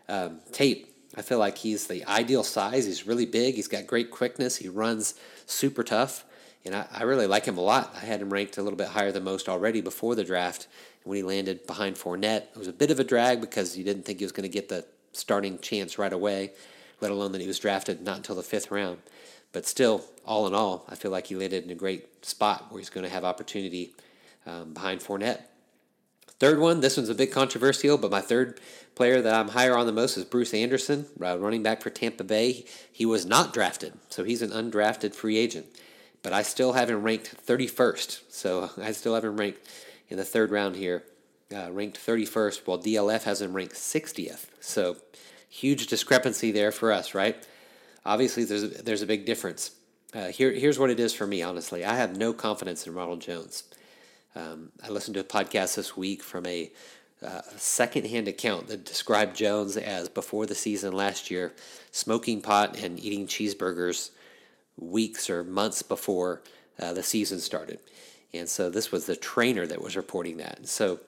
um, 0.08 0.40
tape 0.54 0.95
I 1.18 1.22
feel 1.22 1.40
like 1.40 1.58
he's 1.58 1.88
the 1.88 2.06
ideal 2.06 2.44
size. 2.44 2.86
He's 2.86 3.08
really 3.08 3.26
big. 3.26 3.56
He's 3.56 3.68
got 3.68 3.88
great 3.88 4.12
quickness. 4.12 4.58
He 4.58 4.68
runs 4.68 5.16
super 5.46 5.84
tough. 5.84 6.26
And 6.66 6.76
I, 6.76 6.88
I 6.92 7.04
really 7.04 7.28
like 7.28 7.46
him 7.46 7.58
a 7.58 7.62
lot. 7.62 7.96
I 7.96 8.06
had 8.06 8.22
him 8.22 8.34
ranked 8.34 8.58
a 8.58 8.64
little 8.64 8.78
bit 8.78 8.88
higher 8.88 9.12
than 9.12 9.24
most 9.24 9.48
already 9.48 9.82
before 9.82 10.16
the 10.16 10.24
draft. 10.24 10.68
And 11.04 11.10
when 11.10 11.18
he 11.18 11.24
landed 11.24 11.66
behind 11.68 11.96
Fournette, 11.96 12.44
it 12.54 12.58
was 12.58 12.68
a 12.68 12.74
bit 12.74 12.92
of 12.92 13.00
a 13.00 13.04
drag 13.04 13.40
because 13.40 13.78
you 13.78 13.84
didn't 13.84 14.04
think 14.04 14.20
he 14.20 14.26
was 14.26 14.32
going 14.32 14.50
to 14.50 14.54
get 14.54 14.70
the 14.70 14.86
starting 15.14 15.60
chance 15.60 15.98
right 15.98 16.12
away, 16.12 16.52
let 17.02 17.12
alone 17.12 17.32
that 17.32 17.42
he 17.42 17.48
was 17.48 17.60
drafted 17.60 18.02
not 18.02 18.18
until 18.18 18.36
the 18.36 18.44
fifth 18.44 18.72
round. 18.72 18.98
But 19.52 19.66
still, 19.66 20.04
all 20.26 20.48
in 20.48 20.54
all, 20.54 20.86
I 20.90 20.96
feel 20.96 21.12
like 21.12 21.28
he 21.28 21.36
landed 21.36 21.64
in 21.64 21.70
a 21.70 21.76
great 21.76 22.26
spot 22.26 22.66
where 22.70 22.80
he's 22.80 22.90
going 22.90 23.06
to 23.06 23.14
have 23.14 23.24
opportunity 23.24 23.94
um, 24.46 24.74
behind 24.74 25.00
Fournette. 25.02 25.42
Third 26.38 26.60
one, 26.60 26.82
this 26.82 26.98
one's 26.98 27.10
a 27.10 27.16
bit 27.16 27.32
controversial, 27.32 27.98
but 27.98 28.12
my 28.12 28.20
third 28.20 28.60
player 28.94 29.22
that 29.22 29.34
I'm 29.34 29.50
higher 29.50 29.78
on 29.78 29.86
the 29.86 29.94
most 29.94 30.18
is 30.18 30.26
Bruce 30.26 30.54
Anderson, 30.54 31.06
uh, 31.22 31.38
running 31.40 31.64
back 31.64 31.82
for 31.82 31.90
Tampa 31.90 32.26
Bay. 32.26 32.66
He 32.92 33.06
was 33.06 33.26
not 33.26 33.54
drafted, 33.54 33.94
so 34.10 34.24
he's 34.24 34.42
an 34.42 34.50
undrafted 34.50 35.16
free 35.16 35.38
agent. 35.38 35.66
But 36.22 36.34
I 36.34 36.42
still 36.42 36.74
have 36.74 36.90
him 36.90 37.04
ranked 37.04 37.46
31st, 37.46 38.22
so 38.30 38.70
I 38.82 38.92
still 38.92 39.16
have 39.16 39.24
him 39.24 39.38
ranked 39.38 39.66
in 40.10 40.18
the 40.18 40.26
third 40.26 40.52
round 40.52 40.76
here, 40.76 41.04
uh, 41.56 41.72
ranked 41.72 41.98
31st, 42.06 42.62
while 42.66 42.80
DLF 42.80 43.24
has 43.24 43.42
him 43.42 43.54
ranked 43.54 43.76
60th. 43.76 44.48
So 44.60 44.98
huge 45.48 45.88
discrepancy 45.88 46.52
there 46.52 46.72
for 46.72 46.92
us, 46.92 47.14
right? 47.14 47.48
Obviously, 48.06 48.44
there's 48.44 48.64
a, 48.64 48.68
there's 48.68 49.02
a 49.02 49.08
big 49.08 49.26
difference. 49.26 49.72
Uh, 50.14 50.28
here, 50.28 50.52
here's 50.52 50.78
what 50.78 50.90
it 50.90 51.00
is 51.00 51.14
for 51.14 51.26
me, 51.26 51.42
honestly. 51.42 51.86
I 51.86 51.96
have 51.96 52.18
no 52.18 52.34
confidence 52.34 52.86
in 52.86 52.94
Ronald 52.94 53.22
Jones. 53.22 53.64
Um, 54.36 54.72
I 54.84 54.90
listened 54.90 55.16
to 55.16 55.22
a 55.22 55.24
podcast 55.24 55.76
this 55.76 55.96
week 55.96 56.22
from 56.22 56.46
a 56.46 56.72
uh, 57.24 57.42
secondhand 57.58 58.28
account 58.28 58.68
that 58.68 58.86
described 58.86 59.36
Jones 59.36 59.78
as 59.78 60.10
before 60.10 60.46
the 60.46 60.56
season 60.56 60.94
last 60.94 61.32
year, 61.32 61.54
smoking 61.92 62.42
pot 62.42 62.78
and 62.78 63.00
eating 63.00 63.28
cheeseburgers 63.28 64.12
weeks 64.78 65.30
or 65.30 65.44
months 65.44 65.82
before 65.82 66.42
uh, 66.80 66.94
the 66.94 67.04
season 67.04 67.40
started. 67.40 67.80
And 68.34 68.50
so 68.50 68.70
this 68.70 68.92
was 68.92 69.06
the 69.06 69.16
trainer 69.16 69.66
that 69.66 69.82
was 69.82 69.96
reporting 69.96 70.38
that. 70.38 70.68
So, 70.68 71.00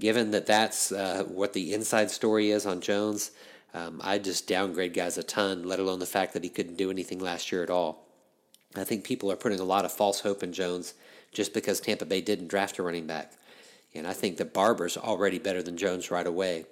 given 0.00 0.32
that 0.32 0.46
that's 0.46 0.90
uh, 0.90 1.22
what 1.28 1.52
the 1.52 1.72
inside 1.72 2.10
story 2.10 2.50
is 2.50 2.66
on 2.66 2.80
Jones, 2.80 3.30
um, 3.72 4.00
I 4.02 4.18
just 4.18 4.48
downgrade 4.48 4.92
guys 4.92 5.16
a 5.16 5.22
ton, 5.22 5.62
let 5.62 5.78
alone 5.78 6.00
the 6.00 6.06
fact 6.06 6.32
that 6.32 6.42
he 6.42 6.50
couldn't 6.50 6.76
do 6.76 6.90
anything 6.90 7.20
last 7.20 7.52
year 7.52 7.62
at 7.62 7.70
all. 7.70 8.04
I 8.74 8.82
think 8.82 9.04
people 9.04 9.30
are 9.30 9.36
putting 9.36 9.60
a 9.60 9.64
lot 9.64 9.84
of 9.84 9.92
false 9.92 10.20
hope 10.20 10.42
in 10.42 10.52
Jones 10.52 10.94
just 11.34 11.52
because 11.52 11.80
Tampa 11.80 12.06
Bay 12.06 12.20
didn't 12.20 12.48
draft 12.48 12.78
a 12.78 12.82
running 12.82 13.06
back. 13.06 13.32
And 13.94 14.06
I 14.06 14.12
think 14.12 14.38
that 14.38 14.54
Barber's 14.54 14.96
already 14.96 15.38
better 15.38 15.62
than 15.62 15.76
Jones 15.76 16.10
right 16.10 16.26
away. 16.26 16.64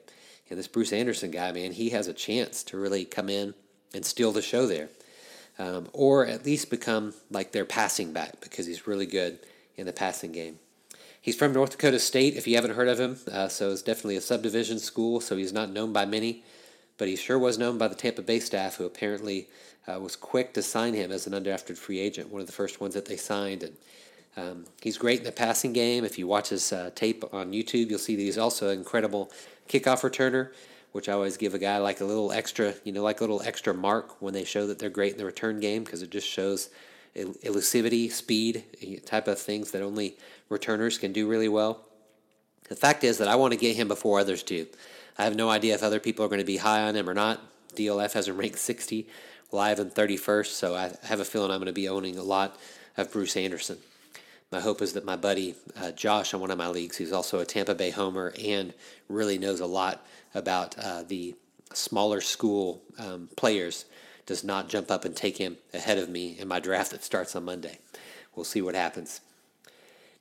And 0.49 0.59
this 0.59 0.69
Bruce 0.69 0.93
Anderson 0.93 1.31
guy, 1.31 1.53
man, 1.53 1.73
he 1.73 1.91
has 1.91 2.09
a 2.09 2.15
chance 2.15 2.63
to 2.65 2.77
really 2.77 3.05
come 3.05 3.29
in 3.29 3.55
and 3.95 4.05
steal 4.05 4.33
the 4.33 4.43
show 4.43 4.67
there. 4.67 4.89
Um, 5.59 5.89
or 5.93 6.27
at 6.27 6.47
least 6.47 6.71
become 6.71 7.15
like 7.31 7.53
their 7.53 7.65
passing 7.65 8.13
back 8.13 8.41
because 8.41 8.67
he's 8.67 8.87
really 8.87 9.07
good 9.07 9.39
in 9.77 9.87
the 9.87 9.93
passing 9.93 10.33
game. 10.33 10.59
He's 11.21 11.37
from 11.37 11.53
North 11.53 11.71
Dakota 11.71 12.01
State, 12.01 12.35
if 12.35 12.49
you 12.49 12.57
haven't 12.57 12.75
heard 12.75 12.89
of 12.89 12.99
him. 12.99 13.17
Uh, 13.31 13.49
so 13.49 13.71
it's 13.71 13.83
definitely 13.83 14.17
a 14.17 14.21
subdivision 14.21 14.79
school, 14.79 15.21
so 15.21 15.37
he's 15.37 15.53
not 15.53 15.71
known 15.71 15.93
by 15.93 16.05
many. 16.05 16.43
But 16.99 17.09
he 17.09 17.17
sure 17.17 17.39
was 17.39 17.59
known 17.59 17.79
by 17.79 17.89
the 17.89 17.95
Tampa 17.95 18.23
Bay 18.23 18.41
staff, 18.41 18.77
who 18.77 18.85
apparently 18.85 19.47
uh, 19.87 20.01
was 20.01 20.17
quick 20.17 20.53
to 20.55 20.63
sign 20.63 20.95
him 20.95 21.13
as 21.13 21.27
an 21.27 21.33
undrafted 21.33 21.77
free 21.77 22.01
agent, 22.01 22.31
one 22.31 22.41
of 22.41 22.47
the 22.47 22.53
first 22.53 22.81
ones 22.81 22.95
that 22.95 23.07
they 23.07 23.17
signed. 23.17 23.63
And 23.63 23.77
um, 24.37 24.65
he's 24.81 24.99
great 24.99 25.19
in 25.19 25.25
the 25.25 25.33
passing 25.33 25.73
game. 25.73 26.05
If 26.05 26.19
you 26.19 26.27
watch 26.27 26.49
his 26.49 26.73
uh, 26.73 26.91
tape 26.95 27.25
on 27.33 27.53
YouTube, 27.53 27.91
you'll 27.91 27.99
see 27.99 28.17
that 28.17 28.23
he's 28.23 28.39
also 28.39 28.71
an 28.71 28.79
incredible 28.79 29.31
kickoff 29.69 30.03
returner, 30.09 30.53
which 30.93 31.09
I 31.09 31.13
always 31.13 31.37
give 31.37 31.55
a 31.55 31.59
guy 31.59 31.79
like 31.79 32.01
a 32.01 32.05
little 32.05 32.33
extra, 32.33 32.75
you 32.85 32.93
know, 32.93 33.03
like 33.03 33.21
a 33.21 33.25
little 33.25 33.43
extra 33.43 33.75
mark 33.75 34.21
when 34.23 34.33
they 34.33 34.45
show 34.45 34.67
that 34.67 34.79
they're 34.79 34.91
great 34.91 35.13
in 35.13 35.19
the 35.19 35.27
return 35.27 35.61
game 35.61 35.85
because 35.85 36.03
it 36.03 36.11
just 36.11 36.27
shows 36.27 36.71
elusivity, 37.15 38.11
speed, 38.11 38.65
type 39.05 39.29
of 39.29 39.39
things 39.39 39.71
that 39.73 39.83
only 39.83 40.17
returners 40.49 40.99
can 40.99 41.13
do 41.13 41.29
really 41.29 41.49
well. 41.49 41.85
The 42.69 42.77
fact 42.77 43.05
is 43.05 43.19
that 43.19 43.29
I 43.29 43.37
want 43.37 43.53
to 43.53 43.59
get 43.59 43.77
him 43.77 43.89
before 43.89 44.19
others 44.19 44.43
do. 44.43 44.67
I 45.19 45.25
have 45.25 45.37
no 45.37 45.51
idea 45.51 45.75
if 45.75 45.83
other 45.83 46.01
people 46.01 46.25
are 46.25 46.29
going 46.29 46.41
to 46.41 46.47
be 46.47 46.57
high 46.57 46.83
on 46.83 46.97
him 46.97 47.09
or 47.09 47.15
not. 47.15 47.41
DLF 47.77 48.13
has 48.13 48.29
him 48.29 48.39
ranked 48.39 48.59
60, 48.59 49.07
live 49.51 49.79
in 49.79 49.91
31st, 49.91 50.47
so 50.47 50.75
I 50.75 50.93
have 51.05 51.21
a 51.21 51.25
feeling 51.25 51.51
I'm 51.51 51.59
going 51.59 51.67
to 51.67 51.73
be 51.73 51.89
owning 51.89 52.17
a 52.17 52.23
lot 52.23 52.59
of 52.97 53.13
Bruce 53.13 53.37
Anderson. 53.37 53.79
My 54.53 54.61
hope 54.61 54.83
is 54.83 54.93
that 54.93 55.07
my 55.07 55.17
buddy 55.17 55.55
uh, 55.81 55.93
Josh 55.93 56.35
on 56.35 56.41
one 56.43 56.51
of 56.51 56.59
my 56.59 56.69
leagues, 56.69 56.99
who's 56.99 57.13
also 57.13 57.41
a 57.41 57.47
Tampa 57.47 57.75
Bay 57.75 57.89
homer 57.89 58.35
and 58.39 58.75
really 59.09 59.39
knows 59.39 59.61
a 59.61 59.67
lot 59.67 60.05
about 60.35 60.79
uh, 60.79 61.05
the 61.09 61.35
smaller 61.73 62.21
school 62.21 62.83
um, 62.99 63.31
players, 63.35 63.87
does 64.27 64.45
not 64.45 64.69
jump 64.69 64.91
up 64.91 65.07
and 65.07 65.17
take 65.17 65.39
him 65.39 65.57
ahead 65.73 65.97
of 65.97 66.11
me 66.11 66.37
in 66.39 66.47
my 66.47 66.61
draft 66.61 66.91
that 66.91 67.03
starts 67.03 67.35
on 67.35 67.47
Monday. 67.47 67.79
We'll 68.37 68.45
see 68.45 68.61
what 68.61 68.75
happens. 68.75 69.23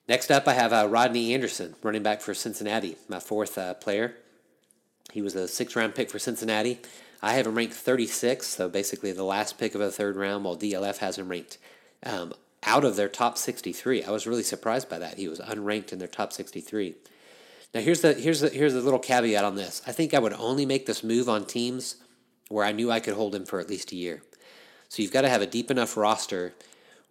Next 0.08 0.32
up, 0.32 0.48
I 0.48 0.54
have 0.54 0.72
uh, 0.72 0.88
Rodney 0.90 1.34
Anderson, 1.34 1.76
running 1.84 2.02
back 2.02 2.22
for 2.22 2.34
Cincinnati, 2.34 2.96
my 3.10 3.20
fourth 3.20 3.58
uh, 3.58 3.74
player. 3.76 4.16
He 5.12 5.22
was 5.22 5.36
a 5.36 5.48
six 5.48 5.76
round 5.76 5.94
pick 5.94 6.10
for 6.10 6.20
Cincinnati. 6.20 6.80
I 7.22 7.34
have 7.34 7.48
him 7.48 7.56
ranked 7.56 7.74
36, 7.74 8.48
so 8.48 8.70
basically 8.70 9.12
the 9.12 9.24
last 9.24 9.60
pick 9.60 9.76
of 9.76 9.82
the 9.82 9.92
third 9.92 10.16
round, 10.16 10.46
while 10.46 10.58
DLF 10.58 10.98
has 10.98 11.18
him 11.18 11.28
ranked 11.28 11.58
um, 12.04 12.34
out 12.64 12.86
of 12.86 12.96
their 12.96 13.10
top 13.10 13.38
63. 13.38 14.04
I 14.04 14.12
was 14.12 14.28
really 14.28 14.44
surprised 14.44 14.90
by 14.90 15.00
that. 15.00 15.18
He 15.18 15.28
was 15.28 15.40
unranked 15.40 15.92
in 15.92 16.00
their 16.00 16.08
top 16.08 16.32
63. 16.34 16.96
Now 17.74 17.82
here's 17.82 18.02
the 18.02 18.14
here's 18.14 18.42
the 18.42 18.50
here's 18.50 18.74
the 18.74 18.82
little 18.82 19.00
caveat 19.00 19.46
on 19.46 19.56
this. 19.56 19.82
I 19.88 19.92
think 19.92 20.14
I 20.14 20.20
would 20.20 20.34
only 20.34 20.66
make 20.66 20.86
this 20.86 21.04
move 21.04 21.30
on 21.30 21.46
teams 21.46 21.96
where 22.50 22.66
I 22.66 22.74
knew 22.74 22.92
I 22.92 23.00
could 23.00 23.14
hold 23.14 23.34
him 23.34 23.46
for 23.46 23.60
at 23.60 23.70
least 23.70 23.92
a 23.94 23.96
year. 23.96 24.22
So 24.90 25.02
you've 25.02 25.14
got 25.14 25.22
to 25.22 25.30
have 25.30 25.42
a 25.42 25.48
deep 25.48 25.72
enough 25.72 25.96
roster 25.96 26.54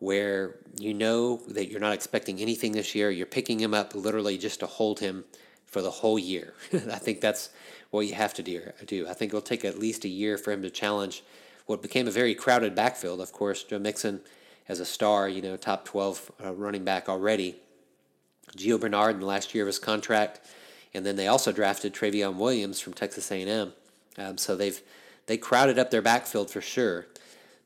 where 0.00 0.57
you 0.78 0.92
know 0.92 1.38
that 1.49 1.71
you're 1.71 1.80
not 1.80 1.95
expecting 1.95 2.40
anything 2.40 2.73
this 2.73 2.95
year. 2.95 3.11
You're 3.11 3.26
picking 3.26 3.59
him 3.59 3.73
up 3.73 3.95
literally 3.95 4.37
just 4.37 4.61
to 4.61 4.66
hold 4.66 5.00
him 5.00 5.25
for 5.64 5.80
the 5.80 5.90
whole 5.90 6.19
year. 6.19 6.52
I 6.73 6.99
think 6.99 7.21
that's 7.21 7.50
what 7.90 8.07
you 8.07 8.14
have 8.14 8.35
to 8.35 8.42
do. 8.42 9.07
I 9.09 9.14
think 9.14 9.30
it'll 9.30 9.40
take 9.40 9.64
at 9.64 9.78
least 9.78 10.04
a 10.04 10.09
year 10.09 10.37
for 10.37 10.52
him 10.52 10.62
to 10.62 10.71
challenge 10.71 11.23
what 11.66 11.83
became 11.83 12.07
a 12.07 12.11
very 12.11 12.35
crowded 12.35 12.75
backfield. 12.75 13.21
Of 13.21 13.33
course, 13.33 13.62
Joe 13.62 13.78
Mixon 13.78 14.21
as 14.71 14.79
a 14.79 14.85
star, 14.85 15.29
you 15.29 15.43
know, 15.43 15.57
top 15.57 15.85
12 15.85 16.31
uh, 16.45 16.55
running 16.55 16.85
back 16.85 17.09
already. 17.09 17.57
Gio 18.57 18.81
Bernard 18.81 19.17
in 19.17 19.21
the 19.21 19.27
last 19.27 19.53
year 19.53 19.65
of 19.65 19.67
his 19.67 19.81
contract, 19.81 20.41
and 20.95 21.05
then 21.05 21.17
they 21.17 21.27
also 21.27 21.50
drafted 21.50 21.93
Trayveon 21.93 22.37
Williams 22.37 22.79
from 22.79 22.93
Texas 22.93 23.33
A&M. 23.33 23.73
Um, 24.17 24.39
so 24.39 24.55
they've 24.55 24.81
they 25.27 25.37
crowded 25.37 25.79
up 25.79 25.91
their 25.91 26.03
backfield 26.03 26.50
for 26.50 26.61
sure. 26.61 27.07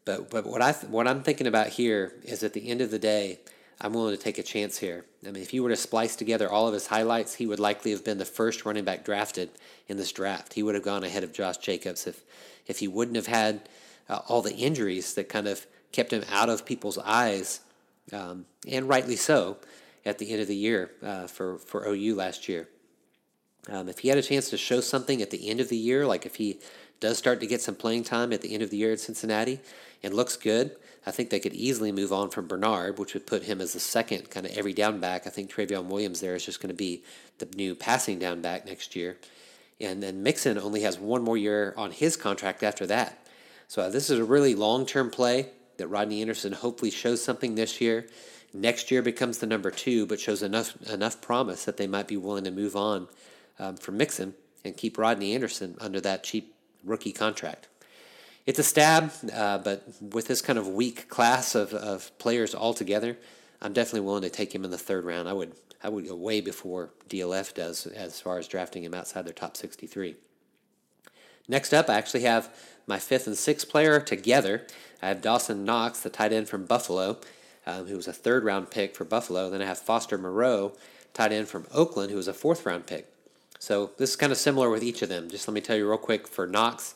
But 0.07 0.31
but 0.31 0.47
what 0.47 0.63
I 0.63 0.73
th- 0.73 0.91
what 0.91 1.07
I'm 1.07 1.23
thinking 1.23 1.47
about 1.47 1.69
here 1.69 2.15
is 2.23 2.43
at 2.43 2.55
the 2.55 2.71
end 2.71 2.81
of 2.81 2.91
the 2.91 2.99
day, 2.99 3.41
I'm 3.83 3.93
willing 3.93 4.17
to 4.17 4.23
take 4.23 4.39
a 4.39 4.43
chance 4.43 4.79
here. 4.79 5.05
I 5.27 5.31
mean, 5.31 5.43
if 5.43 5.53
you 5.53 5.63
were 5.63 5.71
to 5.71 5.77
splice 5.77 6.17
together 6.17 6.51
all 6.51 6.69
of 6.69 6.73
his 6.73 6.87
highlights, 6.87 7.35
he 7.35 7.47
would 7.47 7.61
likely 7.61 7.91
have 7.91 8.05
been 8.05 8.19
the 8.19 8.25
first 8.25 8.65
running 8.65 8.85
back 8.85 9.05
drafted 9.05 9.51
in 9.89 9.99
this 9.99 10.13
draft. 10.13 10.55
He 10.55 10.63
would 10.63 10.75
have 10.75 10.85
gone 10.85 11.05
ahead 11.05 11.25
of 11.25 11.35
Josh 11.35 11.59
Jacobs 11.59 12.07
if 12.07 12.23
if 12.67 12.79
he 12.79 12.89
wouldn't 12.89 13.17
have 13.17 13.27
had 13.27 13.69
uh, 14.09 14.21
all 14.27 14.41
the 14.41 14.55
injuries 14.55 15.13
that 15.15 15.29
kind 15.29 15.47
of 15.49 15.67
kept 15.95 16.13
him 16.13 16.25
out 16.31 16.49
of 16.49 16.67
people's 16.67 16.99
eyes, 16.99 17.61
um, 18.13 18.45
and 18.69 18.89
rightly 18.89 19.17
so, 19.17 19.57
at 20.05 20.19
the 20.19 20.31
end 20.33 20.43
of 20.43 20.49
the 20.49 20.57
year 20.57 20.91
uh, 21.03 21.27
for, 21.27 21.59
for 21.59 21.87
OU 21.87 22.17
last 22.17 22.49
year. 22.49 22.69
Um, 23.71 23.89
if 23.89 24.01
he 24.01 24.09
had 24.09 24.19
a 24.19 24.23
chance 24.23 24.51
to 24.51 24.59
show 24.59 24.81
something 24.81 25.23
at 25.23 25.31
the 25.31 25.49
end 25.49 25.61
of 25.61 25.69
the 25.71 25.77
year, 25.77 26.07
like 26.07 26.27
if 26.27 26.35
he 26.35 26.59
does 27.01 27.17
start 27.17 27.41
to 27.41 27.47
get 27.47 27.63
some 27.63 27.75
playing 27.75 28.05
time 28.05 28.33
at 28.33 28.43
the 28.43 28.53
end 28.53 28.63
of 28.63 28.71
the 28.71 28.77
year 28.77 28.93
at 28.93 29.01
Cincinnati 29.01 29.61
and 30.03 30.13
looks 30.13 30.37
good, 30.37 30.77
I 31.07 31.11
think 31.11 31.31
they 31.31 31.41
could 31.41 31.55
easily 31.55 31.93
move 31.93 32.13
on 32.13 32.31
from 32.31 32.47
Bernard, 32.47 32.99
which 32.99 33.15
would 33.15 33.27
put 33.27 33.45
him 33.45 33.61
as 33.61 33.73
the 33.73 33.81
second 33.81 34.31
kind 34.31 34.45
of 34.45 34.57
every 34.57 34.73
down 34.73 35.01
back. 35.01 35.27
I 35.27 35.31
think 35.31 35.51
Trayveon 35.51 35.87
Williams 35.87 36.21
there 36.21 36.35
is 36.35 36.45
just 36.45 36.61
going 36.61 36.69
to 36.69 36.75
be 36.75 37.05
the 37.39 37.47
new 37.57 37.75
passing 37.75 38.19
down 38.19 38.43
back 38.43 38.67
next 38.67 38.97
year. 38.97 39.17
And 39.81 40.03
then 40.03 40.23
Mixon 40.23 40.59
only 40.59 40.83
has 40.83 40.99
one 40.99 41.23
more 41.23 41.37
year 41.37 41.73
on 41.77 41.91
his 41.91 42.17
contract 42.17 42.63
after 42.63 42.87
that. 42.87 43.27
So 43.69 43.83
uh, 43.83 43.91
this 43.91 44.11
is 44.11 44.19
a 44.19 44.25
really 44.25 44.55
long 44.55 44.87
term 44.87 45.11
play 45.11 45.51
that 45.79 45.89
Rodney 45.89 46.21
Anderson 46.21 46.53
hopefully 46.53 46.91
shows 46.91 47.23
something 47.23 47.55
this 47.55 47.81
year. 47.81 48.07
Next 48.53 48.91
year 48.91 49.03
becomes 49.03 49.39
the 49.39 49.47
number 49.47 49.71
two, 49.71 50.07
but 50.07 50.21
shows 50.21 50.43
enough 50.43 50.77
enough 50.89 51.21
promise 51.21 51.65
that 51.65 51.77
they 51.77 51.87
might 51.87 52.09
be 52.09 52.17
willing 52.17 52.45
to 52.45 52.51
move 52.51 52.77
on 52.77 53.09
um, 53.59 53.77
from 53.77 53.97
Mixon 53.97 54.35
and 54.65 54.77
keep 54.77 54.97
Rodney 54.97 55.35
Anderson 55.35 55.77
under 55.81 56.01
that 56.01 56.25
cheap 56.25 56.55
rookie 56.85 57.13
contract. 57.13 57.69
It's 58.47 58.59
a 58.59 58.63
stab, 58.63 59.11
uh, 59.33 59.59
but 59.59 59.85
with 60.01 60.27
this 60.27 60.43
kind 60.43 60.59
of 60.59 60.69
weak 60.69 61.09
class 61.09 61.55
of, 61.55 61.73
of 61.73 62.17
players 62.19 62.55
altogether, 62.55 63.17
I'm 63.63 63.73
definitely 63.73 64.01
willing 64.01 64.23
to 64.23 64.31
take 64.31 64.55
him 64.55 64.65
in 64.65 64.71
the 64.71 64.79
third 64.79 65.05
round. 65.05 65.29
I 65.29 65.33
would 65.33 65.55
I 65.83 65.89
would 65.89 66.09
go 66.09 66.15
way 66.15 66.41
before 66.41 66.91
DLF 67.09 67.55
does 67.55 67.87
as 67.87 68.21
far 68.21 68.39
as 68.39 68.49
drafting 68.49 68.85
him 68.85 68.95
outside 68.95 69.27
their 69.27 69.35
top 69.35 69.55
63. 69.55 70.17
Next 71.47 71.75
up, 71.75 71.91
I 71.91 71.95
actually 71.95 72.23
have 72.23 72.55
my 72.87 72.99
fifth 72.99 73.27
and 73.27 73.37
sixth 73.37 73.69
player 73.69 74.01
together. 74.01 74.67
I 75.05 75.09
have 75.09 75.21
Dawson 75.21 75.67
Knox, 75.67 76.01
the 76.01 76.09
tight 76.09 76.33
end 76.33 76.49
from 76.49 76.65
Buffalo, 76.65 77.19
um, 77.67 77.87
who 77.89 77.97
was 77.97 78.09
a 78.09 78.13
third 78.13 78.43
round 78.43 78.71
pick 78.71 78.97
for 78.97 79.05
Buffalo. 79.05 79.51
Then 79.51 79.61
I 79.61 79.67
have 79.67 79.79
Foster 79.79 80.17
Moreau, 80.17 80.73
tight 81.13 81.31
end 81.31 81.47
from 81.47 81.67
Oakland, 81.75 82.11
who 82.11 82.17
was 82.17 82.27
a 82.27 82.33
fourth 82.33 82.65
round 82.65 82.87
pick. 82.87 83.13
So 83.59 83.91
this 83.99 84.11
is 84.11 84.17
kind 84.17 84.33
of 84.33 84.39
similar 84.39 84.71
with 84.71 84.83
each 84.83 85.03
of 85.03 85.11
them. 85.11 85.29
Just 85.29 85.47
let 85.47 85.53
me 85.53 85.61
tell 85.61 85.77
you 85.77 85.87
real 85.87 85.99
quick 85.99 86.27
for 86.27 86.47
Knox, 86.47 86.95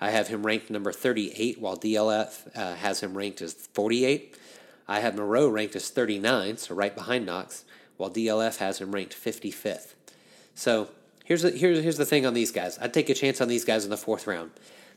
I 0.00 0.08
have 0.08 0.28
him 0.28 0.46
ranked 0.46 0.70
number 0.70 0.90
38, 0.90 1.60
while 1.60 1.76
DLF 1.76 2.56
uh, 2.56 2.76
has 2.76 3.00
him 3.00 3.14
ranked 3.14 3.42
as 3.42 3.52
48. 3.52 4.38
I 4.88 5.00
have 5.00 5.14
Moreau 5.14 5.46
ranked 5.46 5.76
as 5.76 5.90
39, 5.90 6.56
so 6.56 6.74
right 6.74 6.94
behind 6.94 7.26
Knox, 7.26 7.66
while 7.98 8.10
DLF 8.10 8.56
has 8.56 8.80
him 8.80 8.92
ranked 8.92 9.14
55th. 9.14 9.92
So 10.54 10.88
here's 11.26 11.42
the, 11.42 11.50
here's, 11.50 11.82
here's 11.82 11.98
the 11.98 12.06
thing 12.06 12.24
on 12.24 12.32
these 12.32 12.52
guys. 12.52 12.78
I'd 12.78 12.94
take 12.94 13.10
a 13.10 13.14
chance 13.14 13.42
on 13.42 13.48
these 13.48 13.66
guys 13.66 13.84
in 13.84 13.90
the 13.90 13.98
fourth 13.98 14.26
round. 14.26 14.50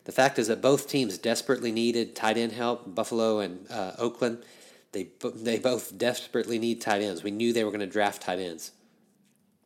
The 0.06 0.12
fact 0.12 0.38
is 0.38 0.48
that 0.48 0.62
both 0.62 0.88
teams 0.88 1.18
desperately 1.18 1.72
needed 1.72 2.16
tight 2.16 2.38
end 2.38 2.52
help. 2.52 2.94
Buffalo 2.94 3.40
and 3.40 3.70
uh, 3.72 3.94
Oakland, 3.98 4.44
they 4.92 5.08
they 5.22 5.60
both 5.60 5.98
desperately 5.98 6.60
need 6.60 6.82
tight 6.82 7.02
ends. 7.02 7.24
We 7.24 7.32
knew 7.32 7.54
they 7.54 7.64
were 7.64 7.72
going 7.72 7.80
to 7.82 7.88
draft 7.88 8.22
tight 8.22 8.40
ends. 8.40 8.72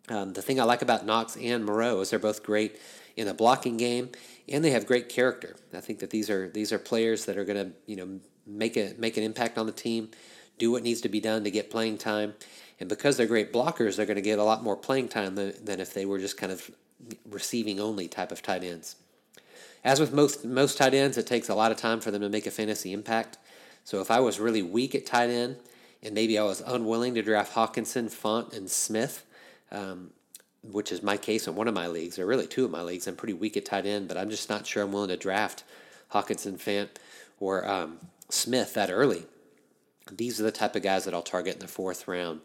Um, 0.10 0.34
the 0.34 0.42
thing 0.42 0.60
I 0.60 0.64
like 0.64 0.82
about 0.82 1.06
Knox 1.06 1.36
and 1.36 1.66
Moreau 1.66 2.00
is 2.00 2.12
they're 2.12 2.20
both 2.20 2.44
great 2.44 2.80
in 3.16 3.28
the 3.28 3.34
blocking 3.34 3.78
game, 3.78 4.12
and 4.48 4.64
they 4.64 4.72
have 4.72 4.86
great 4.86 5.10
character. 5.10 5.56
I 5.74 5.82
think 5.82 6.00
that 6.00 6.12
these 6.12 6.30
are 6.30 6.50
these 6.50 6.72
are 6.72 6.80
players 6.80 7.26
that 7.26 7.38
are 7.38 7.44
going 7.44 7.72
to 7.72 7.74
you 7.88 7.96
know 7.96 8.20
make 8.46 8.78
a 8.78 8.94
make 8.98 9.18
an 9.18 9.24
impact 9.24 9.58
on 9.58 9.66
the 9.66 9.72
team, 9.72 10.12
do 10.58 10.72
what 10.72 10.84
needs 10.84 11.02
to 11.02 11.10
be 11.10 11.20
done 11.20 11.44
to 11.44 11.52
get 11.52 11.72
playing 11.72 11.98
time, 11.98 12.36
and 12.80 12.88
because 12.88 13.18
they're 13.18 13.28
great 13.28 13.52
blockers, 13.52 13.96
they're 13.96 14.06
going 14.06 14.16
to 14.16 14.22
get 14.22 14.40
a 14.40 14.44
lot 14.44 14.64
more 14.64 14.78
playing 14.78 15.10
time 15.10 15.36
than, 15.36 15.54
than 15.66 15.80
if 15.80 15.94
they 15.94 16.06
were 16.06 16.20
just 16.20 16.38
kind 16.38 16.52
of 16.52 16.70
receiving 17.30 17.80
only 17.80 18.08
type 18.08 18.32
of 18.32 18.42
tight 18.42 18.64
ends. 18.64 18.96
As 19.88 20.02
with 20.02 20.12
most 20.12 20.44
most 20.44 20.78
tight 20.78 20.94
ends, 20.94 21.18
it 21.18 21.26
takes 21.26 21.48
a 21.48 21.56
lot 21.56 21.72
of 21.72 21.78
time 21.78 22.02
for 22.02 22.12
them 22.12 22.22
to 22.22 22.28
make 22.28 22.46
a 22.46 22.52
fantasy 22.52 22.92
impact. 22.92 23.38
So 23.86 24.02
if 24.02 24.12
I 24.12 24.20
was 24.20 24.38
really 24.38 24.62
weak 24.62 24.94
at 24.96 25.06
tight 25.06 25.30
end, 25.30 25.56
and 26.04 26.14
maybe 26.14 26.38
I 26.38 26.44
was 26.44 26.60
unwilling 26.60 27.16
to 27.16 27.22
draft 27.22 27.54
Hockenson, 27.54 28.12
Fant, 28.12 28.52
and 28.52 28.70
Smith, 28.70 29.24
um, 29.72 30.10
which 30.62 30.92
is 30.92 31.02
my 31.02 31.16
case 31.16 31.48
in 31.48 31.56
one 31.56 31.70
of 31.70 31.74
my 31.74 31.88
leagues, 31.88 32.20
or 32.20 32.26
really 32.26 32.48
two 32.48 32.66
of 32.66 32.70
my 32.70 32.82
leagues, 32.82 33.08
I'm 33.08 33.16
pretty 33.16 33.34
weak 33.34 33.56
at 33.56 33.64
tight 33.64 33.86
end, 33.86 34.10
but 34.10 34.18
I'm 34.18 34.30
just 34.30 34.50
not 34.50 34.68
sure 34.68 34.84
I'm 34.84 34.92
willing 34.92 35.08
to 35.08 35.16
draft 35.16 35.64
Hockenson, 36.12 36.58
Fant, 36.58 36.90
or 37.40 37.66
um, 37.66 38.00
Smith 38.28 38.74
that 38.74 38.90
early. 38.92 39.26
These 40.12 40.38
are 40.42 40.44
the 40.44 40.52
type 40.52 40.76
of 40.76 40.84
guys 40.84 41.06
that 41.06 41.14
I'll 41.14 41.22
target 41.22 41.54
in 41.54 41.60
the 41.62 41.68
fourth 41.70 42.10
round 42.10 42.42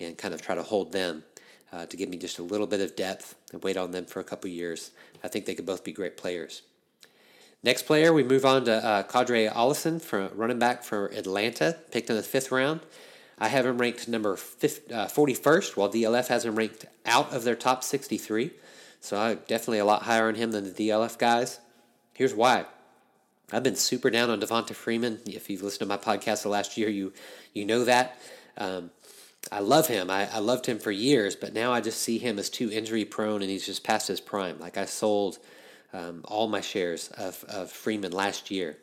and 0.00 0.16
kind 0.16 0.32
of 0.32 0.40
try 0.40 0.54
to 0.54 0.62
hold 0.62 0.92
them 0.92 1.24
uh, 1.74 1.84
to 1.84 1.96
give 1.98 2.08
me 2.08 2.16
just 2.16 2.38
a 2.38 2.42
little 2.42 2.66
bit 2.66 2.80
of 2.80 2.96
depth 2.96 3.34
and 3.52 3.62
wait 3.62 3.76
on 3.76 3.90
them 3.90 4.06
for 4.06 4.20
a 4.20 4.24
couple 4.24 4.48
years. 4.48 4.92
I 5.22 5.28
think 5.28 5.44
they 5.44 5.54
could 5.54 5.66
both 5.66 5.84
be 5.84 5.92
great 5.92 6.16
players. 6.16 6.62
Next 7.62 7.82
player, 7.82 8.12
we 8.12 8.22
move 8.22 8.44
on 8.44 8.64
to 8.66 8.84
uh, 8.84 9.02
Qadree 9.02 9.52
Ollison, 9.52 10.00
for 10.00 10.28
running 10.34 10.58
back 10.58 10.84
for 10.84 11.06
Atlanta, 11.06 11.76
picked 11.90 12.10
in 12.10 12.16
the 12.16 12.22
fifth 12.22 12.52
round. 12.52 12.80
I 13.38 13.48
have 13.48 13.66
him 13.66 13.78
ranked 13.78 14.08
number 14.08 14.36
50, 14.36 14.94
uh, 14.94 15.06
41st, 15.06 15.76
while 15.76 15.90
DLF 15.90 16.28
has 16.28 16.44
him 16.44 16.56
ranked 16.56 16.86
out 17.04 17.32
of 17.32 17.44
their 17.44 17.56
top 17.56 17.82
63. 17.82 18.50
So 19.00 19.18
I'm 19.18 19.40
definitely 19.46 19.78
a 19.78 19.84
lot 19.84 20.02
higher 20.02 20.28
on 20.28 20.36
him 20.36 20.52
than 20.52 20.64
the 20.64 20.88
DLF 20.88 21.18
guys. 21.18 21.60
Here's 22.14 22.34
why. 22.34 22.66
I've 23.52 23.62
been 23.62 23.76
super 23.76 24.10
down 24.10 24.30
on 24.30 24.40
Devonta 24.40 24.74
Freeman. 24.74 25.20
If 25.26 25.50
you've 25.50 25.62
listened 25.62 25.80
to 25.80 25.86
my 25.86 25.98
podcast 25.98 26.42
the 26.42 26.48
last 26.48 26.76
year, 26.76 26.88
you 26.88 27.12
you 27.52 27.64
know 27.64 27.84
that. 27.84 28.18
Um, 28.56 28.90
I 29.52 29.60
love 29.60 29.86
him. 29.86 30.10
I, 30.10 30.28
I 30.32 30.38
loved 30.38 30.66
him 30.66 30.78
for 30.78 30.90
years, 30.90 31.36
but 31.36 31.52
now 31.52 31.72
I 31.72 31.80
just 31.80 32.00
see 32.02 32.18
him 32.18 32.38
as 32.38 32.50
too 32.50 32.70
injury 32.70 33.04
prone 33.04 33.42
and 33.42 33.50
he's 33.50 33.66
just 33.66 33.84
past 33.84 34.08
his 34.08 34.20
prime. 34.20 34.58
Like 34.58 34.76
I 34.76 34.84
sold– 34.84 35.38
um, 35.96 36.20
all 36.24 36.46
my 36.46 36.60
shares 36.60 37.08
of, 37.16 37.44
of 37.48 37.70
Freeman 37.70 38.12
last 38.12 38.50
year. 38.50 38.76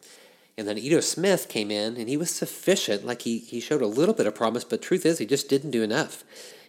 And 0.57 0.67
then 0.67 0.77
Ito 0.77 0.99
Smith 0.99 1.47
came 1.47 1.71
in 1.71 1.97
and 1.97 2.09
he 2.09 2.17
was 2.17 2.31
sufficient. 2.31 3.05
Like 3.05 3.21
he, 3.21 3.37
he 3.39 3.59
showed 3.59 3.81
a 3.81 3.87
little 3.87 4.15
bit 4.15 4.27
of 4.27 4.35
promise, 4.35 4.63
but 4.63 4.81
truth 4.81 5.05
is 5.05 5.19
he 5.19 5.25
just 5.25 5.49
didn't 5.49 5.71
do 5.71 5.83
enough. 5.83 6.23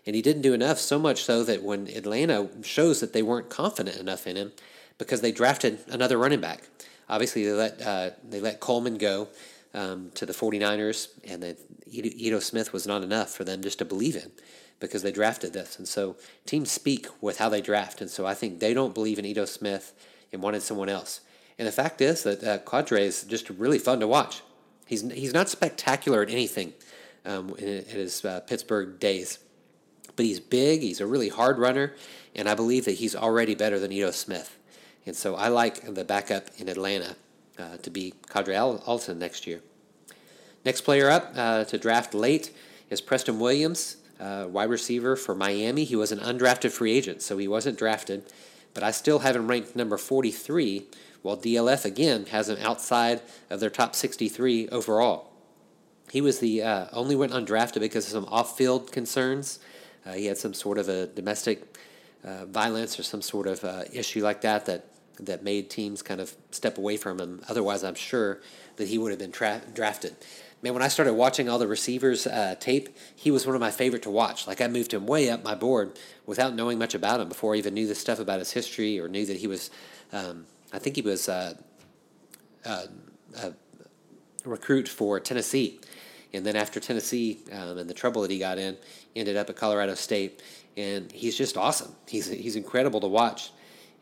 And 0.07 0.15
he 0.15 0.23
didn't 0.23 0.43
do 0.43 0.53
enough 0.53 0.79
so 0.79 0.99
much 0.99 1.25
so 1.25 1.45
that 1.45 1.63
when 1.63 1.89
Atlanta 1.89 2.49
shows 2.63 3.01
that 3.01 3.13
they 3.13 3.23
weren't 3.23 3.49
confident 3.49 3.97
enough 3.97 4.27
in 4.27 4.37
him 4.37 4.53
because 4.99 5.23
they 5.23 5.33
drafted 5.33 5.79
another 5.89 6.19
running 6.19 6.41
back. 6.41 6.69
Obviously, 7.09 7.45
they 7.45 7.53
let, 7.53 7.83
uh, 7.83 8.11
they 8.23 8.41
let 8.41 8.61
Coleman 8.61 8.97
go 8.97 9.29
um, 9.75 10.11
to 10.15 10.25
the 10.25 10.33
49ers, 10.33 11.09
and 11.25 11.43
then 11.43 11.57
Ito 11.91 12.39
Smith 12.39 12.73
was 12.73 12.87
not 12.87 13.03
enough 13.03 13.31
for 13.31 13.45
them 13.45 13.63
just 13.63 13.79
to 13.79 13.85
believe 13.85 14.17
in 14.17 14.31
because 14.79 15.03
they 15.03 15.13
drafted 15.13 15.53
this. 15.53 15.79
And 15.79 15.89
so 15.89 16.17
teams 16.47 16.71
speak 16.71 17.09
with 17.21 17.39
how 17.39 17.49
they 17.49 17.61
draft. 17.61 18.01
And 18.01 18.11
so 18.11 18.27
I 18.27 18.35
think 18.35 18.61
they 18.61 18.75
don't 18.75 18.95
believe 18.95 19.19
in 19.19 19.25
Ito 19.25 19.47
Smith 19.47 19.93
and 20.35 20.43
wanted 20.43 20.61
someone 20.61 20.91
else. 20.91 21.21
And 21.59 21.67
the 21.67 21.73
fact 21.73 22.01
is 22.03 22.25
that 22.25 22.45
uh, 22.45 22.97
is 22.97 23.23
just 23.23 23.49
really 23.49 23.79
fun 23.79 24.01
to 24.01 24.09
watch. 24.09 24.43
He's, 24.87 25.01
he's 25.13 25.33
not 25.33 25.49
spectacular 25.49 26.21
at 26.23 26.29
anything 26.29 26.75
um, 27.25 27.55
in, 27.57 27.69
in, 27.69 27.85
his 27.85 28.23
uh, 28.25 28.41
Pittsburgh 28.41 28.99
days, 28.99 29.39
but 30.17 30.27
he's 30.27 30.41
big, 30.41 30.83
he's 30.83 31.01
a 31.01 31.07
really 31.07 31.31
hard 31.31 31.59
runner, 31.59 31.95
and 32.35 32.49
I 32.49 32.55
believe 32.55 32.85
that 32.85 32.97
he's 32.97 33.17
already 33.17 33.55
better 33.55 33.79
than 33.79 33.93
Ito 33.93 34.11
Smith. 34.11 34.59
And 35.07 35.17
so 35.17 35.37
I 35.37 35.49
like 35.49 35.95
the 35.95 36.05
backup 36.05 36.49
in 36.59 36.69
Atlanta 36.69 37.17
uh, 37.59 37.77
to 37.79 37.91
be 37.91 38.13
Qadree 38.29 38.83
Ollison 38.85 39.17
next 39.17 39.47
year. 39.47 39.63
Next 40.65 40.83
player 40.83 41.09
up 41.09 41.33
uh, 41.37 41.65
to 41.65 41.79
draft 41.79 42.15
late 42.15 42.51
is 42.91 43.01
Preston 43.01 43.39
Williams, 43.39 43.99
uh, 44.19 44.47
wide 44.49 44.71
receiver 44.71 45.15
for 45.15 45.35
Miami. 45.35 45.85
He 45.85 45.97
was 45.97 46.11
an 46.11 46.19
undrafted 46.19 46.73
free 46.73 46.93
agent, 46.93 47.23
so 47.23 47.39
he 47.39 47.49
wasn't 47.49 47.79
drafted 47.79 48.25
but 48.75 48.83
I 48.83 48.91
still 48.91 49.21
have 49.21 49.37
him 49.37 49.49
ranked 49.49 49.75
number 49.75 49.97
43, 49.97 50.87
while 51.23 51.37
DLF 51.37 51.85
again 51.85 52.27
has 52.27 52.49
him 52.49 52.59
outside 52.61 53.23
of 53.49 53.61
their 53.61 53.71
top 53.71 53.95
63 53.95 54.69
overall. 54.69 55.31
He 56.11 56.21
was 56.21 56.41
the 56.41 56.63
uh, 56.63 56.87
only 56.93 57.17
went 57.17 57.33
undrafted 57.33 57.81
because 57.81 58.07
of 58.07 58.13
some 58.13 58.27
off-field 58.27 58.93
concerns. 58.93 59.59
Uh, 60.05 60.13
he 60.13 60.27
had 60.27 60.37
some 60.37 60.53
sort 60.53 60.79
of 60.79 60.89
a 60.89 61.07
domestic 61.07 61.79
uh, 62.25 62.45
violence 62.47 62.99
or 62.99 63.03
some 63.03 63.23
sort 63.23 63.47
of 63.47 63.65
uh, 63.65 63.85
issue 63.93 64.23
like 64.23 64.43
that 64.43 64.67
that 64.67 64.87
that 65.21 65.45
made 65.45 65.71
teams 65.71 66.03
kind 66.03 66.21
of 66.21 66.35
step 66.51 66.77
away 66.77 66.97
from 66.97 67.21
him. 67.21 67.41
Otherwise, 67.49 67.85
I'm 67.85 67.95
sure 67.95 68.41
that 68.77 68.89
he 68.89 68.99
would 68.99 69.11
have 69.11 69.19
been 69.19 69.33
tra- 69.33 69.63
drafted. 69.73 70.17
Man, 70.65 70.73
when 70.73 70.83
I 70.83 70.89
started 70.89 71.13
watching 71.13 71.51
all 71.51 71.59
the 71.59 71.69
receivers 71.69 72.27
uh, 72.27 72.55
tape, 72.59 72.89
he 73.15 73.31
was 73.31 73.47
one 73.47 73.55
of 73.55 73.61
my 73.61 73.71
favorite 73.71 74.01
to 74.05 74.11
watch. 74.11 74.47
Like 74.47 74.63
I 74.63 74.67
moved 74.67 74.95
him 74.95 75.07
way 75.07 75.29
up 75.29 75.45
my 75.45 75.55
board 75.55 75.99
without 76.25 76.55
knowing 76.55 76.79
much 76.79 76.95
about 76.95 77.21
him 77.21 77.29
before 77.29 77.55
I 77.55 77.59
even 77.59 77.75
knew 77.75 77.87
the 77.87 77.95
stuff 77.95 78.19
about 78.19 78.39
his 78.39 78.51
history 78.51 78.99
or 78.99 79.07
knew 79.07 79.27
that 79.27 79.37
he 79.37 79.47
was. 79.47 79.71
Um, 80.11 80.47
I 80.73 80.79
think 80.79 80.97
he 80.97 81.03
was 81.03 81.29
uh, 81.29 81.53
uh, 82.65 82.87
a 83.43 83.53
recruit 84.47 84.89
for 84.89 85.21
Tennessee, 85.21 85.81
and 86.33 86.47
then 86.47 86.57
after 86.57 86.81
Tennessee 86.81 87.41
um, 87.53 87.77
and 87.77 87.91
the 87.91 87.93
trouble 87.93 88.23
that 88.23 88.31
he 88.31 88.39
got 88.39 88.57
in, 88.57 88.79
ended 89.15 89.37
up 89.37 89.51
at 89.51 89.57
Colorado 89.57 89.95
State, 89.95 90.43
and 90.79 91.13
he's 91.13 91.37
just 91.37 91.59
awesome. 91.59 91.95
He's 92.09 92.27
he's 92.27 92.57
incredible 92.57 93.03
to 93.03 93.07
watch. 93.07 93.53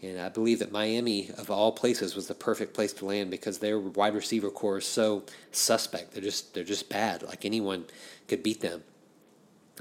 And 0.03 0.21
I 0.21 0.29
believe 0.29 0.59
that 0.59 0.73
Miami, 0.73 1.31
of 1.39 1.49
all 1.49 1.71
places, 1.71 2.17
was 2.17 2.27
the 2.27 2.35
perfect 2.35 2.75
place 2.75 2.93
to 2.95 3.05
land 3.05 3.31
because 3.31 3.59
their 3.59 3.79
wide 3.79 4.15
receiver 4.15 4.51
corps 4.51 4.79
is 4.79 4.85
so 4.85 5.23
suspect. 5.53 6.13
They're 6.13 6.23
just 6.23 6.55
they're 6.55 6.65
just 6.65 6.89
bad. 6.89 7.23
Like 7.23 7.45
anyone 7.45 7.85
could 8.27 8.43
beat 8.43 8.61
them. 8.61 8.83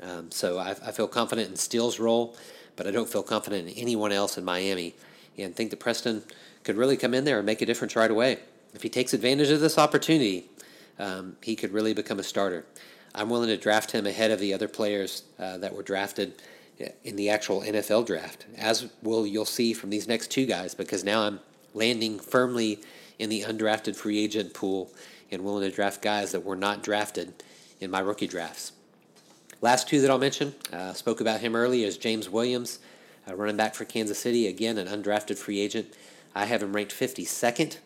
Um, 0.02 0.32
so 0.32 0.58
I, 0.58 0.72
I, 0.72 0.92
feel 0.92 1.08
confident 1.08 1.50
in 1.50 1.56
Steele's 1.58 2.00
role, 2.00 2.36
but 2.76 2.88
I 2.88 2.92
don't 2.92 3.10
feel 3.10 3.24
confident 3.24 3.68
in 3.68 3.76
anyone 3.76 4.12
else 4.12 4.38
in 4.38 4.46
Miami. 4.46 4.96
And 5.38 5.56
think 5.56 5.70
that 5.72 5.80
Preston 5.80 6.24
could 6.64 6.78
really 6.78 6.98
come 6.98 7.14
in 7.14 7.26
there 7.26 7.38
and 7.38 7.46
make 7.46 7.62
a 7.62 7.66
difference 7.66 7.96
right 7.96 8.10
away. 8.10 8.40
If 8.74 8.84
he 8.84 8.90
takes 8.90 9.14
advantage 9.14 9.50
of 9.50 9.60
this 9.60 9.78
opportunity, 9.78 10.46
um, 10.98 11.36
he 11.44 11.56
could 11.56 11.72
really 11.72 11.94
become 11.94 12.20
a 12.20 12.24
starter. 12.24 12.66
I'm 13.14 13.30
willing 13.30 13.50
to 13.50 13.58
draft 13.58 13.92
him 13.92 14.08
ahead 14.08 14.32
of 14.32 14.40
the 14.40 14.54
other 14.54 14.68
players 14.68 15.24
uh, 15.38 15.58
that 15.58 15.76
were 15.76 15.84
drafted 15.84 16.42
in 17.04 17.16
the 17.16 17.30
actual 17.30 17.62
NFL 17.62 18.06
draft, 18.06 18.46
as 18.58 18.90
will 19.02 19.26
you'll 19.26 19.46
see 19.46 19.74
from 19.74 19.90
these 19.90 20.08
next 20.08 20.32
two 20.32 20.46
guys, 20.46 20.74
because 20.74 21.04
now 21.04 21.24
I'm 21.24 21.40
landing 21.74 22.20
firmly 22.20 22.80
in 23.20 23.30
the 23.30 23.42
undrafted 23.42 23.96
free 23.96 24.20
agent 24.20 24.54
pool 24.54 24.92
and 25.32 25.44
willing 25.44 25.70
to 25.70 25.74
draft 25.74 26.02
guys 26.02 26.32
that 26.32 26.44
were 26.44 26.56
not 26.56 26.84
drafted 26.84 27.44
in 27.80 27.90
my 27.90 28.00
rookie 28.00 28.28
drafts. 28.28 28.74
Last 29.62 29.88
two 29.88 30.02
that 30.02 30.10
I'll 30.10 30.18
mention, 30.18 30.56
uh, 30.74 30.94
spoke 30.94 31.22
about 31.22 31.42
him 31.42 31.56
earlier, 31.56 31.88
is 31.88 31.98
James 31.98 32.30
Williams, 32.30 32.80
uh, 33.30 33.36
running 33.36 33.58
back 33.58 33.76
for 33.76 33.86
Kansas 33.86 34.18
City, 34.18 34.48
again 34.48 34.78
an 34.78 34.88
undrafted 34.88 35.38
free 35.38 35.60
agent. 35.60 35.94
I 36.34 36.46
have 36.46 36.64
him 36.64 36.76
ranked 36.76 36.94
52nd, 36.94 37.78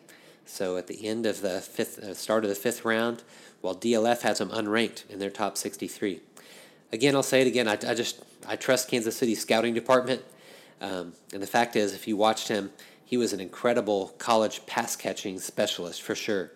so 0.46 0.76
at 0.76 0.86
the 0.86 1.06
end 1.06 1.26
of 1.26 1.42
the 1.42 1.60
fifth, 1.60 1.98
uh, 1.98 2.14
start 2.14 2.44
of 2.44 2.48
the 2.48 2.56
fifth 2.56 2.84
round, 2.84 3.22
while 3.60 3.74
DLF 3.74 4.22
has 4.22 4.40
him 4.40 4.48
unranked 4.48 5.08
in 5.10 5.18
their 5.18 5.30
top 5.30 5.56
63. 5.56 6.20
Again, 6.92 7.14
I'll 7.14 7.22
say 7.22 7.42
it 7.42 7.46
again. 7.46 7.68
I, 7.68 7.72
I 7.72 7.94
just 7.94 8.22
I 8.48 8.56
trust 8.56 8.88
Kansas 8.88 9.16
City's 9.16 9.40
scouting 9.40 9.74
department. 9.74 10.22
Um, 10.80 11.14
and 11.32 11.42
the 11.42 11.46
fact 11.46 11.74
is, 11.76 11.94
if 11.94 12.06
you 12.06 12.16
watched 12.16 12.48
him, 12.48 12.70
he 13.04 13.16
was 13.16 13.32
an 13.32 13.40
incredible 13.40 14.14
college 14.18 14.66
pass 14.66 14.96
catching 14.96 15.38
specialist 15.38 16.02
for 16.02 16.14
sure. 16.14 16.52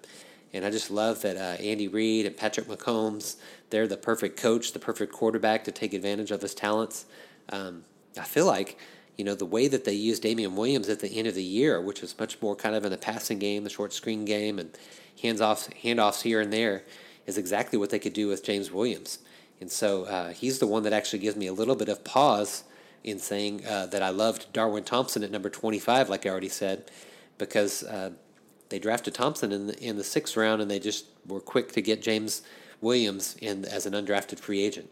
And 0.53 0.65
I 0.65 0.71
just 0.71 0.91
love 0.91 1.23
that 1.23 1.37
uh, 1.37 1.63
Andy 1.63 1.89
Reid 1.89 2.27
and 2.27 2.37
Patrick 2.37 2.67
Mahomes, 2.67 3.37
they're 3.71 3.87
the 3.87 3.97
perfect 3.97 4.37
coach, 4.37 4.73
the 4.73 4.81
perfect 4.81 5.13
quarterback 5.13 5.65
to 5.65 5.73
take 5.73 5.95
advantage 5.95 6.33
of 6.33 6.43
his 6.43 6.55
talents. 6.55 7.07
Um, 7.51 7.85
I 8.19 8.25
feel 8.25 8.47
like, 8.47 8.77
you 9.17 9.25
know, 9.25 9.37
the 9.37 9.47
way 9.47 9.69
that 9.69 9.85
they 9.85 9.93
used 9.93 10.23
Damien 10.23 10.57
Williams 10.57 10.89
at 10.89 11.01
the 11.01 11.09
end 11.09 11.29
of 11.29 11.37
the 11.37 11.43
year, 11.43 11.81
which 11.81 12.03
was 12.03 12.19
much 12.19 12.43
more 12.43 12.57
kind 12.57 12.75
of 12.75 12.85
in 12.85 12.91
the 12.91 12.99
passing 12.99 13.39
game, 13.39 13.63
the 13.63 13.71
short 13.71 13.93
screen 13.93 14.25
game, 14.25 14.59
and 14.59 14.77
hands 15.23 15.41
off, 15.41 15.71
handoffs 15.85 16.23
here 16.23 16.41
and 16.41 16.53
there, 16.53 16.83
is 17.27 17.39
exactly 17.39 17.79
what 17.79 17.91
they 17.91 17.99
could 18.01 18.13
do 18.13 18.27
with 18.27 18.43
James 18.43 18.73
Williams. 18.73 19.21
And 19.61 19.71
so 19.71 20.05
uh, 20.05 20.31
he's 20.31 20.59
the 20.59 20.67
one 20.67 20.83
that 20.85 20.93
actually 20.93 21.19
gives 21.19 21.37
me 21.37 21.47
a 21.47 21.53
little 21.53 21.77
bit 21.77 21.89
of 21.89 22.03
pause 22.03 22.65
in 23.05 23.19
saying 23.19 23.65
uh, 23.67 23.87
that 23.87 24.03
I 24.03 24.11
loved 24.11 24.53
Darwin 24.53 24.85
Thompson 24.85 25.23
at 25.23 25.31
number 25.31 25.51
25, 25.51 26.09
like 26.09 26.27
I 26.27 26.31
already 26.31 26.49
said, 26.49 26.91
because 27.39 27.83
uh, 27.85 28.11
they 28.69 28.79
drafted 28.79 29.15
Thompson 29.15 29.53
in 29.53 29.67
the, 29.69 29.79
in 29.83 29.97
the 29.97 30.05
sixth 30.05 30.37
round 30.37 30.63
and 30.63 30.71
they 30.71 30.79
just 30.79 31.07
were 31.27 31.41
quick 31.41 31.73
to 31.73 31.83
get 31.83 32.03
James 32.03 32.43
Williams 32.81 33.37
in 33.41 33.65
as 33.67 33.87
an 33.87 33.93
undrafted 33.93 34.39
free 34.39 34.63
agent. 34.63 34.89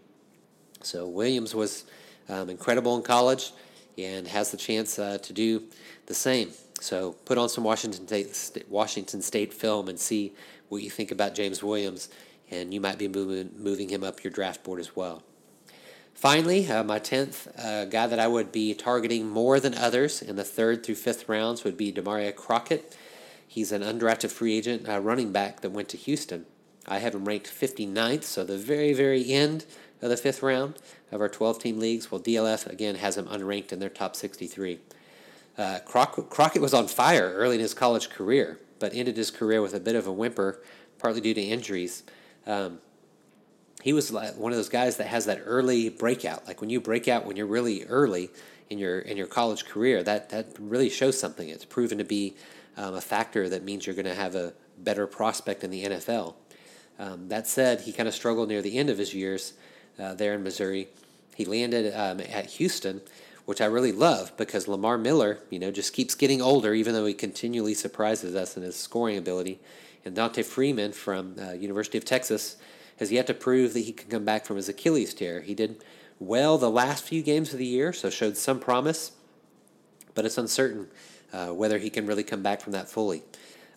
So 0.83 1.09
Williams 1.09 1.55
was 1.55 1.85
um, 2.29 2.51
incredible 2.51 2.97
in 2.97 3.03
college 3.03 3.53
and 3.97 4.29
has 4.29 4.51
the 4.51 4.57
chance 4.57 4.99
uh, 4.99 5.19
to 5.19 5.33
do 5.33 5.65
the 6.07 6.15
same. 6.15 6.51
So 6.81 7.13
put 7.25 7.39
on 7.39 7.49
some 7.49 7.65
Washington 7.65 8.07
State, 8.33 8.69
Washington 8.69 9.23
State 9.23 9.53
film 9.53 9.89
and 9.89 9.99
see 9.99 10.35
what 10.69 10.83
you 10.83 10.91
think 10.91 11.11
about 11.11 11.35
James 11.35 11.63
Williams 11.63 12.09
and 12.51 12.73
you 12.73 12.81
might 12.81 12.99
be 12.99 13.09
moving, 13.09 13.51
moving 13.57 13.89
him 13.89 14.03
up 14.03 14.23
your 14.25 14.33
draft 14.33 14.63
board 14.65 14.81
as 14.81 14.97
well. 14.97 15.23
Finally, 16.15 16.69
uh, 16.69 16.83
my 16.83 16.99
10th 16.99 17.47
uh, 17.65 17.85
guy 17.85 18.07
that 18.07 18.19
I 18.19 18.27
would 18.27 18.51
be 18.51 18.75
targeting 18.75 19.29
more 19.29 19.61
than 19.61 19.75
others 19.75 20.21
in 20.21 20.35
the 20.35 20.43
third 20.45 20.85
through 20.85 20.97
fifth 20.97 21.29
rounds 21.29 21.63
would 21.63 21.77
be 21.77 21.93
Damarea 21.93 22.35
Crockett. 22.35 22.97
He's 23.47 23.71
an 23.71 23.83
undrafted 23.83 24.31
free 24.31 24.57
agent 24.57 24.89
uh, 24.89 24.99
running 24.99 25.31
back 25.31 25.61
that 25.61 25.71
went 25.71 25.89
to 25.91 25.97
Houston. 25.97 26.45
I 26.89 26.99
have 26.99 27.15
him 27.15 27.25
ranked 27.25 27.49
59th, 27.49 28.25
so 28.25 28.45
the 28.45 28.59
very, 28.59 28.93
very 28.93 29.31
end 29.31 29.65
of 30.03 30.11
the 30.11 30.17
fifth 30.17 30.43
round 30.43 30.75
of 31.13 31.21
our 31.21 31.29
12 31.29 31.61
team 31.61 31.79
leagues, 31.79 32.11
while 32.11 32.21
DLF 32.21 32.67
again 32.67 32.97
has 32.97 33.17
him 33.17 33.27
unranked 33.27 33.73
in 33.73 33.79
their 33.79 33.89
top 33.89 34.17
63. 34.17 34.81
Uh, 35.57 35.79
Croc- 35.85 36.31
Crockett 36.31 36.63
was 36.63 36.75
on 36.75 36.89
fire 36.89 37.33
early 37.35 37.57
in 37.57 37.61
his 37.61 37.75
college 37.75 38.11
career, 38.11 38.59
but 38.79 38.95
ended 38.95 39.17
his 39.17 39.31
career 39.31 39.61
with 39.61 39.75
a 39.75 39.81
bit 39.81 39.97
of 39.97 40.07
a 40.07 40.13
whimper, 40.13 40.61
partly 40.99 41.21
due 41.21 41.35
to 41.35 41.41
injuries. 41.41 42.05
Um, 42.47 42.79
he 43.83 43.93
was 43.93 44.11
like 44.11 44.37
one 44.37 44.53
of 44.53 44.57
those 44.57 44.69
guys 44.69 44.97
that 44.97 45.07
has 45.07 45.27
that 45.27 45.43
early 45.45 45.89
breakout. 45.89 46.47
Like 46.47 46.61
when 46.61 46.71
you 46.71 46.81
break 46.81 47.09
out 47.09 47.27
when 47.27 47.37
you're 47.37 47.47
really 47.47 47.85
early 47.85 48.31
in 48.71 48.79
your 48.79 48.99
in 48.99 49.17
your 49.17 49.27
college 49.27 49.67
career, 49.67 50.03
that 50.03 50.31
that 50.31 50.49
really 50.59 50.91
shows 50.91 51.19
something. 51.19 51.49
It's 51.49 51.65
proven 51.65 51.99
to 51.99 52.05
be 52.05 52.35
um, 52.77 52.95
a 52.95 53.01
factor 53.01 53.49
that 53.49 53.63
means 53.65 53.87
you're 53.87 53.95
going 53.95 54.07
to 54.07 54.15
have 54.15 54.35
a 54.35 54.53
better 54.79 55.07
prospect 55.07 55.65
in 55.65 55.71
the 55.71 55.85
NFL. 55.85 56.35
Um, 56.99 57.29
that 57.29 57.47
said, 57.47 57.83
he 57.83 57.93
kind 57.93 58.09
of 58.09 58.15
struggled 58.15 58.49
near 58.49 58.63
the 58.63 58.77
end 58.77 58.91
of 58.91 58.99
his 58.99 59.15
years 59.15 59.53
uh, 59.99 60.15
there 60.15 60.35
in 60.35 60.43
Missouri. 60.43 60.89
He 61.37 61.45
landed 61.45 61.95
um, 61.95 62.21
at 62.21 62.47
Houston, 62.47 63.01
which 63.45 63.61
I 63.61 63.67
really 63.67 63.93
love 63.93 64.37
because 64.37 64.67
Lamar 64.67 64.99
Miller, 64.99 65.39
you 65.51 65.61
know, 65.61 65.71
just 65.71 65.93
keeps 65.93 66.17
getting 66.17 66.43
older, 66.43 66.75
even 66.75 66.95
though 66.95 67.07
he 67.07 67.15
continually 67.15 67.75
surprises 67.75 68.35
us 68.35 68.57
in 68.57 68.65
his 68.65 68.75
scoring 68.75 69.17
ability. 69.17 69.61
And 70.05 70.15
D'Onta 70.15 70.45
Foreman 70.45 70.93
from 70.93 71.37
uh, 71.41 71.53
University 71.53 71.99
of 71.99 72.05
Texas 72.05 72.57
has 72.99 73.13
yet 73.13 73.27
to 73.27 73.35
prove 73.35 73.75
that 73.75 73.81
he 73.81 73.93
can 73.93 74.11
come 74.11 74.25
back 74.25 74.45
from 74.45 74.57
his 74.57 74.69
Achilles 74.69 75.15
tear. 75.15 75.41
He 75.41 75.55
did 75.55 75.83
well 76.19 76.59
the 76.59 76.71
last 76.71 77.05
few 77.05 77.23
games 77.23 77.53
of 77.53 77.59
the 77.59 77.67
year, 77.67 77.93
so 77.93 78.11
showed 78.11 78.37
some 78.37 78.59
promise, 78.59 79.13
but 80.15 80.25
it's 80.25 80.39
uncertain 80.39 80.89
uh, 81.33 81.49
whether 81.49 81.79
he 81.79 81.91
can 81.91 82.07
really 82.07 82.25
come 82.25 82.43
back 82.43 82.61
from 82.61 82.73
that 82.73 82.89
fully. 82.89 83.23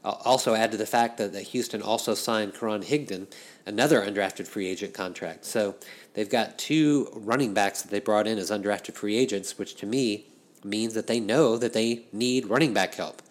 I'll 0.03 0.21
also 0.25 0.55
add 0.55 0.71
to 0.71 0.77
the 0.77 0.85
fact 0.87 1.17
that, 1.17 1.33
that 1.33 1.43
Houston 1.43 1.81
also 1.83 2.15
signed 2.15 2.55
Karan 2.55 2.81
Higdon, 2.81 3.27
another 3.67 4.01
undrafted 4.01 4.47
free 4.47 4.67
agent 4.67 4.95
contract. 4.95 5.45
So 5.45 5.75
they've 6.15 6.29
got 6.29 6.57
two 6.57 7.09
running 7.13 7.53
backs 7.53 7.83
that 7.83 7.91
they 7.91 7.99
brought 7.99 8.25
in 8.25 8.39
as 8.39 8.49
undrafted 8.49 8.95
free 8.95 9.15
agents, 9.15 9.59
which 9.59 9.75
to 9.75 9.85
me 9.85 10.25
means 10.63 10.95
that 10.95 11.05
they 11.05 11.19
know 11.19 11.57
that 11.57 11.73
they 11.73 12.05
need 12.11 12.47
running 12.47 12.73
back 12.73 12.95
help 12.95 13.21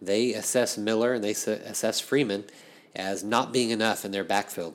they 0.00 0.34
assess 0.34 0.76
Miller 0.76 1.14
and 1.14 1.24
they 1.24 1.30
assess 1.30 2.00
Foreman 2.00 2.44
as 2.94 3.22
not 3.22 3.52
being 3.52 3.70
enough 3.70 4.04
in 4.04 4.10
their 4.10 4.24
backfield. 4.24 4.74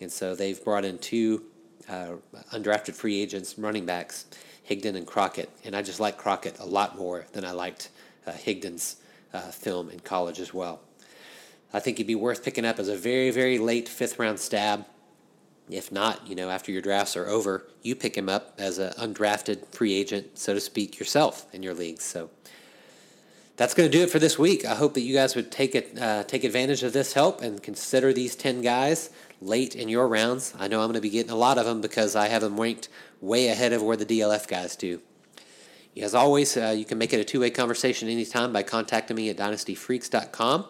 And 0.00 0.10
so 0.10 0.34
they've 0.34 0.62
brought 0.62 0.84
in 0.84 0.98
two 0.98 1.44
uh, 1.88 2.12
undrafted 2.52 2.94
free 2.94 3.20
agents, 3.20 3.58
running 3.58 3.86
backs, 3.86 4.26
Higdon 4.68 4.96
and 4.96 5.06
Crockett. 5.06 5.50
And 5.64 5.74
I 5.74 5.82
just 5.82 6.00
like 6.00 6.16
Crockett 6.16 6.58
a 6.58 6.64
lot 6.64 6.96
more 6.96 7.26
than 7.32 7.44
I 7.44 7.52
liked 7.52 7.90
uh, 8.26 8.32
Higdon's 8.32 8.96
uh, 9.32 9.40
film 9.50 9.90
in 9.90 10.00
college 10.00 10.40
as 10.40 10.54
well. 10.54 10.80
I 11.72 11.80
think 11.80 11.98
he'd 11.98 12.06
be 12.06 12.14
worth 12.14 12.44
picking 12.44 12.64
up 12.64 12.78
as 12.78 12.88
a 12.88 12.96
very, 12.96 13.30
very 13.30 13.58
late 13.58 13.88
fifth 13.88 14.18
round 14.18 14.40
stab. 14.40 14.86
If 15.68 15.92
not, 15.92 16.26
you 16.26 16.34
know, 16.34 16.50
after 16.50 16.72
your 16.72 16.82
drafts 16.82 17.16
are 17.16 17.28
over, 17.28 17.66
you 17.82 17.94
pick 17.94 18.16
him 18.16 18.28
up 18.28 18.54
as 18.58 18.78
an 18.78 18.92
undrafted 18.94 19.68
free 19.68 19.94
agent, 19.94 20.36
so 20.36 20.52
to 20.54 20.60
speak, 20.60 20.98
yourself 20.98 21.46
in 21.52 21.62
your 21.62 21.74
leagues. 21.74 22.02
So 22.02 22.30
that's 23.60 23.74
going 23.74 23.90
to 23.90 23.94
do 23.94 24.02
it 24.02 24.08
for 24.08 24.18
this 24.18 24.38
week. 24.38 24.64
I 24.64 24.74
hope 24.74 24.94
that 24.94 25.02
you 25.02 25.12
guys 25.12 25.36
would 25.36 25.52
take 25.52 25.74
it, 25.74 25.98
uh, 26.00 26.22
take 26.22 26.44
advantage 26.44 26.82
of 26.82 26.94
this 26.94 27.12
help 27.12 27.42
and 27.42 27.62
consider 27.62 28.10
these 28.10 28.34
ten 28.34 28.62
guys 28.62 29.10
late 29.42 29.76
in 29.76 29.90
your 29.90 30.08
rounds. 30.08 30.54
I 30.58 30.66
know 30.66 30.80
I'm 30.80 30.86
going 30.86 30.94
to 30.94 31.02
be 31.02 31.10
getting 31.10 31.30
a 31.30 31.36
lot 31.36 31.58
of 31.58 31.66
them 31.66 31.82
because 31.82 32.16
I 32.16 32.28
have 32.28 32.40
them 32.40 32.58
ranked 32.58 32.88
way 33.20 33.48
ahead 33.48 33.74
of 33.74 33.82
where 33.82 33.98
the 33.98 34.06
DLF 34.06 34.48
guys 34.48 34.76
do. 34.76 35.02
As 36.00 36.14
always, 36.14 36.56
uh, 36.56 36.74
you 36.74 36.86
can 36.86 36.96
make 36.96 37.12
it 37.12 37.20
a 37.20 37.24
two 37.24 37.40
way 37.40 37.50
conversation 37.50 38.08
anytime 38.08 38.50
by 38.50 38.62
contacting 38.62 39.14
me 39.14 39.28
at 39.28 39.36
dynastyfreaks.com 39.36 40.64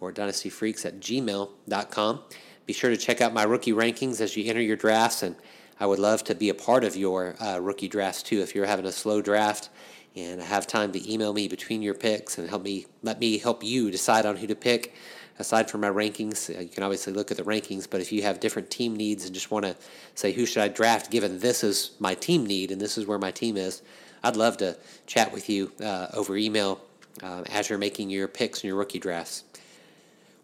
or 0.00 0.12
dynastyfreaks 0.12 0.84
at 0.84 0.98
gmail.com. 0.98 2.22
Be 2.66 2.72
sure 2.72 2.90
to 2.90 2.96
check 2.96 3.20
out 3.20 3.32
my 3.32 3.44
rookie 3.44 3.72
rankings 3.72 4.20
as 4.20 4.36
you 4.36 4.50
enter 4.50 4.60
your 4.60 4.76
drafts, 4.76 5.22
and 5.22 5.36
I 5.78 5.86
would 5.86 6.00
love 6.00 6.24
to 6.24 6.34
be 6.34 6.48
a 6.48 6.54
part 6.54 6.82
of 6.82 6.96
your 6.96 7.40
uh, 7.40 7.60
rookie 7.60 7.86
drafts 7.86 8.24
too. 8.24 8.40
If 8.40 8.56
you're 8.56 8.66
having 8.66 8.86
a 8.86 8.90
slow 8.90 9.22
draft 9.22 9.68
and 10.14 10.42
have 10.42 10.66
time 10.66 10.92
to 10.92 11.12
email 11.12 11.32
me 11.32 11.48
between 11.48 11.82
your 11.82 11.94
picks 11.94 12.38
and 12.38 12.48
help 12.48 12.62
me 12.62 12.86
let 13.02 13.18
me 13.18 13.38
help 13.38 13.64
you 13.64 13.90
decide 13.90 14.26
on 14.26 14.36
who 14.36 14.46
to 14.46 14.54
pick. 14.54 14.94
Aside 15.38 15.70
from 15.70 15.80
my 15.80 15.88
rankings, 15.88 16.54
uh, 16.54 16.60
you 16.60 16.68
can 16.68 16.82
obviously 16.82 17.12
look 17.12 17.30
at 17.30 17.38
the 17.38 17.42
rankings, 17.42 17.88
but 17.88 18.00
if 18.00 18.12
you 18.12 18.22
have 18.22 18.38
different 18.38 18.70
team 18.70 18.94
needs 18.94 19.24
and 19.24 19.32
just 19.34 19.50
want 19.50 19.64
to 19.64 19.74
say 20.14 20.32
who 20.32 20.44
should 20.44 20.62
I 20.62 20.68
draft 20.68 21.10
given 21.10 21.38
this 21.40 21.64
is 21.64 21.92
my 21.98 22.14
team 22.14 22.46
need 22.46 22.70
and 22.70 22.80
this 22.80 22.98
is 22.98 23.06
where 23.06 23.18
my 23.18 23.30
team 23.30 23.56
is, 23.56 23.82
I'd 24.22 24.36
love 24.36 24.58
to 24.58 24.76
chat 25.06 25.32
with 25.32 25.48
you 25.48 25.72
uh, 25.82 26.08
over 26.12 26.36
email 26.36 26.80
um, 27.22 27.44
as 27.50 27.70
you're 27.70 27.78
making 27.78 28.10
your 28.10 28.28
picks 28.28 28.60
and 28.60 28.68
your 28.68 28.76
rookie 28.76 28.98
drafts. 28.98 29.44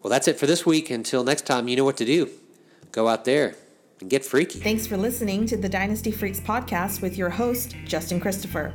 Well, 0.03 0.11
that's 0.11 0.29
it 0.29 0.39
for 0.39 0.47
this 0.47 0.65
week. 0.65 0.91
Until 0.91 1.23
next 1.25 1.47
time, 1.47 1.69
you 1.69 1.77
know 1.77 1.85
what 1.85 1.97
to 1.99 2.05
do. 2.05 2.31
Go 2.93 3.09
out 3.09 3.25
there 3.25 3.57
and 4.01 4.09
get 4.09 4.25
freaky. 4.25 4.59
Thanks 4.61 4.87
for 4.87 4.97
listening 4.97 5.47
to 5.47 5.57
the 5.57 5.69
Dynasty 5.69 6.11
Freaks 6.11 6.41
podcast 6.41 7.03
with 7.03 7.19
your 7.19 7.31
host, 7.31 7.77
Justin 7.85 8.21
Christopher. 8.21 8.75